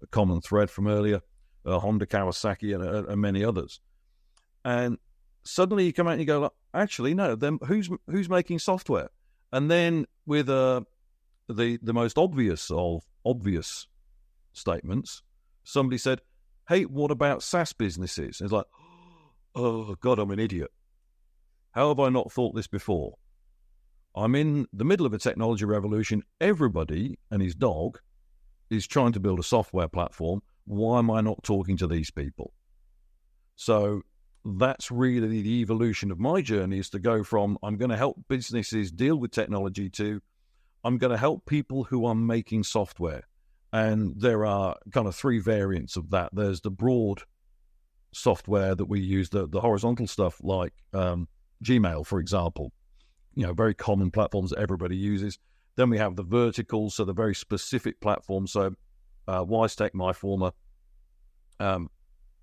a 0.01 0.07
common 0.07 0.41
thread 0.41 0.71
from 0.71 0.87
earlier, 0.87 1.21
uh, 1.63 1.77
Honda, 1.77 2.07
Kawasaki, 2.07 2.73
and, 2.73 2.83
uh, 2.83 3.11
and, 3.11 3.21
many 3.21 3.43
others. 3.43 3.81
And 4.65 4.97
suddenly 5.43 5.85
you 5.85 5.93
come 5.93 6.07
out 6.07 6.13
and 6.13 6.21
you 6.21 6.25
go, 6.25 6.51
actually, 6.73 7.13
no, 7.13 7.35
then 7.35 7.59
who's 7.67 7.87
who's 8.07 8.29
making 8.29 8.57
software? 8.57 9.09
And 9.51 9.69
then 9.69 10.05
with 10.25 10.49
uh, 10.49 10.81
the 11.47 11.79
the 11.81 11.93
most 11.93 12.17
obvious 12.17 12.69
of 12.71 13.03
obvious 13.25 13.87
statements, 14.53 15.21
somebody 15.63 15.97
said, 15.97 16.21
hey, 16.69 16.83
what 16.83 17.09
about 17.09 17.41
SaaS 17.41 17.73
businesses? 17.73 18.39
And 18.39 18.45
it's 18.45 18.53
like, 18.53 18.67
oh, 19.55 19.95
God, 19.95 20.19
I'm 20.19 20.31
an 20.31 20.39
idiot. 20.39 20.69
How 21.71 21.89
have 21.89 21.99
I 21.99 22.09
not 22.09 22.31
thought 22.31 22.55
this 22.55 22.67
before? 22.67 23.15
I'm 24.15 24.35
in 24.35 24.67
the 24.71 24.85
middle 24.85 25.05
of 25.05 25.13
a 25.13 25.17
technology 25.17 25.65
revolution. 25.65 26.23
Everybody 26.39 27.17
and 27.31 27.41
his 27.41 27.55
dog 27.55 27.99
is 28.69 28.85
trying 28.85 29.13
to 29.13 29.19
build 29.19 29.39
a 29.39 29.43
software 29.43 29.87
platform. 29.87 30.41
Why 30.65 30.99
am 30.99 31.09
I 31.09 31.21
not 31.21 31.43
talking 31.43 31.77
to 31.77 31.87
these 31.87 32.11
people? 32.11 32.53
So 33.55 34.01
that's 34.45 34.89
really 34.89 35.41
the 35.41 35.61
evolution 35.61 36.11
of 36.11 36.19
my 36.19 36.41
journey 36.41 36.79
is 36.79 36.89
to 36.91 36.99
go 36.99 37.23
from 37.23 37.57
I'm 37.61 37.77
going 37.77 37.91
to 37.91 37.97
help 37.97 38.17
businesses 38.27 38.91
deal 38.91 39.17
with 39.17 39.31
technology 39.31 39.89
to 39.91 40.21
I'm 40.83 40.97
going 40.97 41.11
to 41.11 41.17
help 41.17 41.45
people 41.45 41.83
who 41.83 42.05
are 42.05 42.15
making 42.15 42.63
software. 42.63 43.23
And 43.71 44.13
there 44.19 44.45
are 44.45 44.77
kind 44.91 45.07
of 45.07 45.15
three 45.15 45.39
variants 45.39 45.97
of 45.97 46.09
that. 46.11 46.29
There's 46.33 46.61
the 46.61 46.71
broad 46.71 47.23
software 48.13 48.73
that 48.75 48.85
we 48.85 48.99
use, 48.99 49.29
the, 49.29 49.47
the 49.47 49.59
horizontal 49.59 50.07
stuff 50.07 50.39
like 50.41 50.73
um, 50.93 51.27
Gmail, 51.63 52.05
for 52.05 52.19
example, 52.19 52.71
you 53.35 53.45
know, 53.45 53.53
very 53.53 53.73
common 53.75 54.09
platforms 54.09 54.49
that 54.51 54.59
everybody 54.59 54.95
uses. 54.95 55.37
Then 55.75 55.89
we 55.89 55.97
have 55.97 56.15
the 56.15 56.23
verticals, 56.23 56.95
so 56.95 57.05
the 57.05 57.13
very 57.13 57.35
specific 57.35 57.99
platforms. 58.01 58.53
So 58.53 58.75
uh, 59.27 59.45
WiseTech, 59.45 59.93
my 59.93 60.13
former 60.13 60.51
um, 61.59 61.89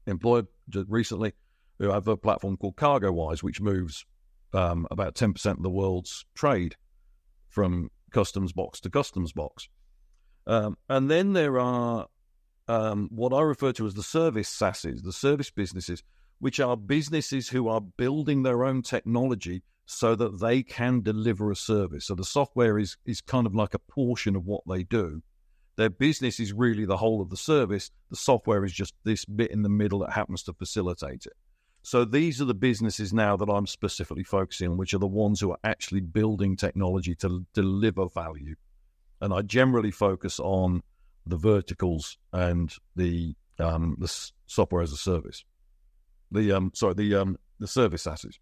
employer 0.06 0.44
recently, 0.88 1.32
we 1.78 1.86
have 1.86 2.08
a 2.08 2.16
platform 2.16 2.56
called 2.56 2.76
CargoWise, 2.76 3.42
which 3.42 3.60
moves 3.60 4.04
um, 4.52 4.86
about 4.90 5.14
10% 5.14 5.46
of 5.46 5.62
the 5.62 5.70
world's 5.70 6.24
trade 6.34 6.76
from 7.48 7.90
customs 8.12 8.52
box 8.52 8.80
to 8.80 8.90
customs 8.90 9.32
box. 9.32 9.68
Um, 10.46 10.76
and 10.88 11.10
then 11.10 11.32
there 11.32 11.58
are 11.58 12.06
um, 12.68 13.08
what 13.12 13.32
I 13.32 13.42
refer 13.42 13.72
to 13.72 13.86
as 13.86 13.94
the 13.94 14.02
service 14.02 14.48
SaaSes, 14.48 15.02
the 15.02 15.12
service 15.12 15.50
businesses, 15.50 16.02
which 16.38 16.60
are 16.60 16.76
businesses 16.76 17.48
who 17.48 17.68
are 17.68 17.80
building 17.80 18.42
their 18.42 18.64
own 18.64 18.82
technology 18.82 19.62
so 19.86 20.14
that 20.16 20.40
they 20.40 20.62
can 20.62 21.00
deliver 21.00 21.50
a 21.50 21.56
service. 21.56 22.06
So 22.06 22.14
the 22.14 22.24
software 22.24 22.78
is 22.78 22.96
is 23.06 23.20
kind 23.20 23.46
of 23.46 23.54
like 23.54 23.74
a 23.74 23.78
portion 23.78 24.36
of 24.36 24.44
what 24.44 24.62
they 24.68 24.82
do. 24.82 25.22
Their 25.76 25.90
business 25.90 26.40
is 26.40 26.52
really 26.52 26.86
the 26.86 26.96
whole 26.96 27.20
of 27.20 27.30
the 27.30 27.36
service. 27.36 27.90
The 28.10 28.16
software 28.16 28.64
is 28.64 28.72
just 28.72 28.94
this 29.04 29.24
bit 29.24 29.50
in 29.50 29.62
the 29.62 29.68
middle 29.68 30.00
that 30.00 30.12
happens 30.12 30.42
to 30.44 30.54
facilitate 30.54 31.26
it. 31.26 31.34
So 31.86 32.04
these 32.04 32.40
are 32.40 32.46
the 32.46 32.54
businesses 32.54 33.12
now 33.12 33.36
that 33.36 33.48
I'm 33.48 33.66
specifically 33.66 34.24
focusing 34.24 34.70
on, 34.70 34.76
which 34.76 34.92
are 34.92 34.98
the 34.98 35.06
ones 35.06 35.40
who 35.40 35.52
are 35.52 35.58
actually 35.62 36.00
building 36.00 36.56
technology 36.56 37.14
to 37.16 37.46
deliver 37.54 38.08
value 38.08 38.56
and 39.20 39.32
I 39.32 39.42
generally 39.42 39.90
focus 39.90 40.38
on 40.40 40.82
the 41.26 41.36
verticals 41.36 42.18
and 42.32 42.72
the 42.94 43.34
um, 43.58 43.96
the 43.98 44.08
software 44.46 44.82
as 44.82 44.92
a 44.92 44.96
service. 44.96 45.44
The 46.30 46.52
um, 46.52 46.72
sorry, 46.74 46.94
the 46.94 47.14
um, 47.14 47.38
the 47.58 47.66
service 47.66 48.06
assets. 48.06 48.38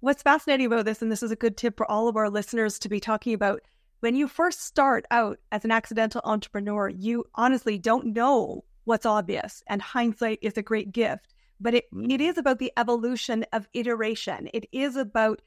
What's 0.00 0.22
fascinating 0.22 0.66
about 0.66 0.84
this, 0.84 1.02
and 1.02 1.10
this 1.10 1.22
is 1.22 1.30
a 1.30 1.36
good 1.36 1.56
tip 1.56 1.76
for 1.76 1.90
all 1.90 2.08
of 2.08 2.16
our 2.16 2.30
listeners 2.30 2.78
to 2.80 2.88
be 2.88 3.00
talking 3.00 3.34
about, 3.34 3.60
when 4.00 4.14
you 4.14 4.28
first 4.28 4.62
start 4.62 5.04
out 5.10 5.38
as 5.52 5.64
an 5.64 5.70
accidental 5.70 6.20
entrepreneur, 6.24 6.88
you 6.88 7.24
honestly 7.34 7.78
don't 7.78 8.14
know 8.14 8.64
what's 8.84 9.06
obvious, 9.06 9.62
and 9.66 9.82
hindsight 9.82 10.38
is 10.42 10.56
a 10.56 10.62
great 10.62 10.92
gift. 10.92 11.34
But 11.60 11.74
it, 11.74 11.84
mm. 11.92 12.12
it 12.12 12.20
is 12.20 12.38
about 12.38 12.58
the 12.58 12.72
evolution 12.76 13.44
of 13.52 13.68
iteration. 13.72 14.48
It 14.52 14.66
is 14.72 14.96
about 14.96 15.42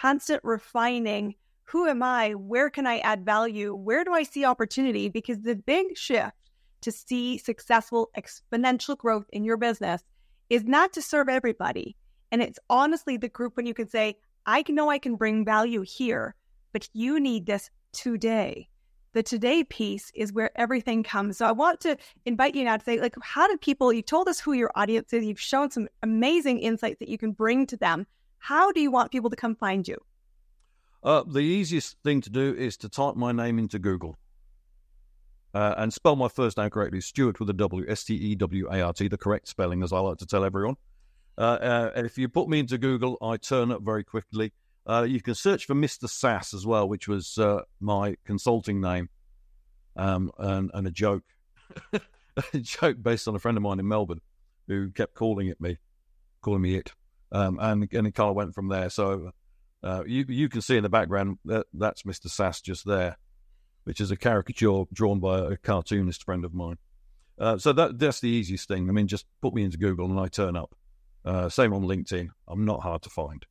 constant 0.00 0.42
refining 0.44 1.34
who 1.64 1.86
am 1.86 2.02
I? 2.02 2.32
Where 2.32 2.68
can 2.68 2.86
I 2.86 2.98
add 2.98 3.24
value? 3.24 3.74
Where 3.74 4.04
do 4.04 4.12
I 4.12 4.24
see 4.24 4.44
opportunity? 4.44 5.08
Because 5.08 5.40
the 5.40 5.54
big 5.54 5.96
shift 5.96 6.36
to 6.82 6.92
see 6.92 7.38
successful 7.38 8.10
exponential 8.16 8.96
growth 8.96 9.26
in 9.32 9.44
your 9.44 9.56
business 9.56 10.02
is 10.50 10.64
not 10.64 10.92
to 10.92 11.02
serve 11.02 11.28
everybody. 11.28 11.96
And 12.30 12.42
it's 12.42 12.58
honestly 12.68 13.16
the 13.16 13.28
group 13.28 13.56
when 13.56 13.66
you 13.66 13.74
can 13.74 13.88
say, 13.88 14.16
I 14.44 14.64
know 14.68 14.90
I 14.90 14.98
can 14.98 15.16
bring 15.16 15.44
value 15.44 15.82
here, 15.82 16.34
but 16.72 16.88
you 16.92 17.20
need 17.20 17.46
this 17.46 17.70
today. 17.92 18.68
The 19.12 19.22
today 19.22 19.64
piece 19.64 20.10
is 20.14 20.32
where 20.32 20.50
everything 20.58 21.02
comes. 21.02 21.38
So 21.38 21.46
I 21.46 21.52
want 21.52 21.80
to 21.80 21.96
invite 22.24 22.54
you 22.54 22.64
now 22.64 22.76
to 22.76 22.84
say, 22.84 23.00
like, 23.00 23.14
how 23.22 23.46
do 23.46 23.56
people, 23.56 23.92
you 23.92 24.02
told 24.02 24.28
us 24.28 24.40
who 24.40 24.52
your 24.52 24.70
audience 24.74 25.12
is, 25.12 25.24
you've 25.24 25.40
shown 25.40 25.70
some 25.70 25.88
amazing 26.02 26.58
insights 26.58 26.98
that 27.00 27.08
you 27.08 27.18
can 27.18 27.32
bring 27.32 27.66
to 27.66 27.76
them. 27.76 28.06
How 28.38 28.72
do 28.72 28.80
you 28.80 28.90
want 28.90 29.12
people 29.12 29.30
to 29.30 29.36
come 29.36 29.54
find 29.54 29.86
you? 29.86 29.98
Uh, 31.02 31.24
the 31.26 31.40
easiest 31.40 31.96
thing 32.04 32.20
to 32.22 32.30
do 32.30 32.54
is 32.54 32.76
to 32.78 32.88
type 32.88 33.16
my 33.16 33.32
name 33.32 33.58
into 33.58 33.78
Google 33.78 34.16
uh, 35.54 35.74
and 35.76 35.92
spell 35.92 36.16
my 36.16 36.28
first 36.28 36.56
name 36.56 36.70
correctly, 36.70 37.00
Stewart 37.00 37.38
with 37.38 37.50
a 37.50 37.52
W, 37.52 37.84
S 37.88 38.04
T 38.04 38.14
E 38.14 38.34
W 38.36 38.68
A 38.70 38.80
R 38.80 38.92
T, 38.92 39.08
the 39.08 39.18
correct 39.18 39.48
spelling, 39.48 39.82
as 39.82 39.92
I 39.92 39.98
like 39.98 40.18
to 40.18 40.26
tell 40.26 40.44
everyone. 40.44 40.76
Uh, 41.36 41.40
uh, 41.40 41.90
if 41.96 42.18
you 42.18 42.28
put 42.28 42.48
me 42.48 42.60
into 42.60 42.78
Google, 42.78 43.18
I 43.22 43.36
turn 43.36 43.70
up 43.72 43.82
very 43.82 44.04
quickly. 44.04 44.52
Uh, 44.86 45.06
you 45.08 45.20
can 45.20 45.34
search 45.34 45.66
for 45.66 45.74
Mr. 45.74 46.08
Sass 46.08 46.52
as 46.52 46.66
well, 46.66 46.88
which 46.88 47.06
was 47.06 47.38
uh, 47.38 47.62
my 47.80 48.16
consulting 48.24 48.80
name, 48.80 49.08
um, 49.96 50.30
and, 50.38 50.70
and, 50.74 50.86
a 50.86 50.90
joke, 50.90 51.22
a 51.92 52.58
joke 52.58 52.96
based 53.00 53.28
on 53.28 53.36
a 53.36 53.38
friend 53.38 53.56
of 53.56 53.62
mine 53.62 53.78
in 53.78 53.86
Melbourne 53.86 54.20
who 54.66 54.90
kept 54.90 55.14
calling 55.14 55.48
it 55.48 55.60
me, 55.60 55.78
calling 56.40 56.62
me 56.62 56.76
it, 56.76 56.92
um, 57.30 57.58
and 57.60 57.88
and 57.92 58.06
it 58.06 58.14
kind 58.14 58.30
of 58.30 58.36
went 58.36 58.54
from 58.54 58.68
there. 58.68 58.90
So 58.90 59.30
uh, 59.82 60.02
you 60.06 60.24
you 60.28 60.48
can 60.48 60.62
see 60.62 60.76
in 60.76 60.82
the 60.82 60.88
background 60.88 61.38
that 61.44 61.66
that's 61.72 62.02
Mr. 62.02 62.28
Sass 62.28 62.60
just 62.60 62.84
there, 62.84 63.16
which 63.84 64.00
is 64.00 64.10
a 64.10 64.16
caricature 64.16 64.84
drawn 64.92 65.20
by 65.20 65.38
a 65.38 65.56
cartoonist 65.56 66.24
friend 66.24 66.44
of 66.44 66.54
mine. 66.54 66.78
Uh, 67.38 67.58
so 67.58 67.72
that 67.72 67.98
that's 67.98 68.20
the 68.20 68.28
easiest 68.28 68.68
thing. 68.68 68.88
I 68.88 68.92
mean, 68.92 69.06
just 69.08 69.26
put 69.40 69.54
me 69.54 69.62
into 69.62 69.78
Google 69.78 70.10
and 70.10 70.18
I 70.18 70.28
turn 70.28 70.56
up. 70.56 70.74
Uh, 71.24 71.48
same 71.48 71.72
on 71.72 71.82
LinkedIn. 71.82 72.28
I'm 72.48 72.64
not 72.64 72.82
hard 72.82 73.02
to 73.02 73.10
find. 73.10 73.46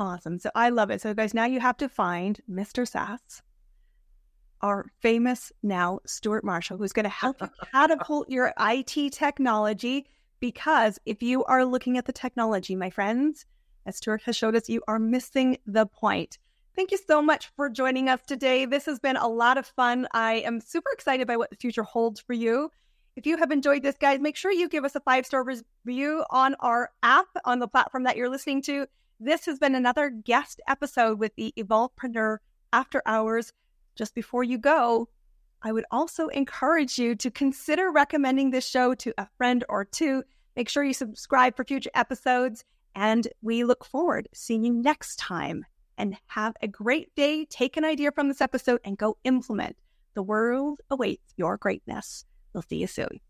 Awesome. 0.00 0.38
So 0.38 0.50
I 0.54 0.70
love 0.70 0.90
it. 0.90 1.02
So, 1.02 1.12
guys, 1.12 1.34
now 1.34 1.44
you 1.44 1.60
have 1.60 1.76
to 1.76 1.88
find 1.88 2.40
Mr. 2.50 2.88
Sass, 2.88 3.42
our 4.62 4.86
famous 5.00 5.52
now 5.62 6.00
Stewart 6.06 6.42
Marshall, 6.42 6.78
who's 6.78 6.94
going 6.94 7.04
to 7.04 7.10
help 7.10 7.42
you 7.42 7.50
catapult 7.72 8.30
your 8.30 8.54
IT 8.58 9.12
technology. 9.12 10.06
Because 10.40 10.98
if 11.04 11.22
you 11.22 11.44
are 11.44 11.66
looking 11.66 11.98
at 11.98 12.06
the 12.06 12.14
technology, 12.14 12.74
my 12.74 12.88
friends, 12.88 13.44
as 13.84 13.98
Stewart 13.98 14.22
has 14.22 14.34
showed 14.34 14.56
us, 14.56 14.70
you 14.70 14.82
are 14.88 14.98
missing 14.98 15.58
the 15.66 15.84
point. 15.84 16.38
Thank 16.74 16.92
you 16.92 16.98
so 17.06 17.20
much 17.20 17.50
for 17.54 17.68
joining 17.68 18.08
us 18.08 18.20
today. 18.26 18.64
This 18.64 18.86
has 18.86 18.98
been 18.98 19.16
a 19.16 19.28
lot 19.28 19.58
of 19.58 19.66
fun. 19.66 20.08
I 20.14 20.36
am 20.36 20.62
super 20.62 20.90
excited 20.94 21.26
by 21.26 21.36
what 21.36 21.50
the 21.50 21.56
future 21.56 21.82
holds 21.82 22.20
for 22.20 22.32
you. 22.32 22.70
If 23.16 23.26
you 23.26 23.36
have 23.36 23.50
enjoyed 23.50 23.82
this, 23.82 23.98
guys, 23.98 24.18
make 24.18 24.36
sure 24.36 24.50
you 24.50 24.66
give 24.66 24.86
us 24.86 24.94
a 24.94 25.00
five 25.00 25.26
star 25.26 25.44
review 25.44 26.24
on 26.30 26.54
our 26.60 26.90
app 27.02 27.26
on 27.44 27.58
the 27.58 27.68
platform 27.68 28.04
that 28.04 28.16
you're 28.16 28.30
listening 28.30 28.62
to. 28.62 28.86
This 29.22 29.44
has 29.44 29.58
been 29.58 29.74
another 29.74 30.08
guest 30.08 30.62
episode 30.66 31.18
with 31.18 31.34
the 31.36 31.52
Evolvepreneur 31.58 32.38
After 32.72 33.02
Hours. 33.04 33.52
Just 33.94 34.14
before 34.14 34.44
you 34.44 34.56
go, 34.56 35.10
I 35.60 35.72
would 35.72 35.84
also 35.90 36.28
encourage 36.28 36.98
you 36.98 37.14
to 37.16 37.30
consider 37.30 37.90
recommending 37.90 38.50
this 38.50 38.66
show 38.66 38.94
to 38.94 39.12
a 39.18 39.28
friend 39.36 39.62
or 39.68 39.84
two. 39.84 40.22
Make 40.56 40.70
sure 40.70 40.84
you 40.84 40.94
subscribe 40.94 41.54
for 41.54 41.66
future 41.66 41.90
episodes, 41.94 42.64
and 42.94 43.28
we 43.42 43.62
look 43.62 43.84
forward 43.84 44.26
to 44.32 44.38
seeing 44.38 44.64
you 44.64 44.72
next 44.72 45.16
time. 45.16 45.66
And 45.98 46.16
have 46.28 46.56
a 46.62 46.66
great 46.66 47.14
day. 47.14 47.44
Take 47.44 47.76
an 47.76 47.84
idea 47.84 48.12
from 48.12 48.28
this 48.28 48.40
episode 48.40 48.80
and 48.86 48.96
go 48.96 49.18
implement. 49.24 49.76
The 50.14 50.22
world 50.22 50.80
awaits 50.90 51.34
your 51.36 51.58
greatness. 51.58 52.24
We'll 52.54 52.62
see 52.62 52.78
you 52.78 52.86
soon. 52.86 53.20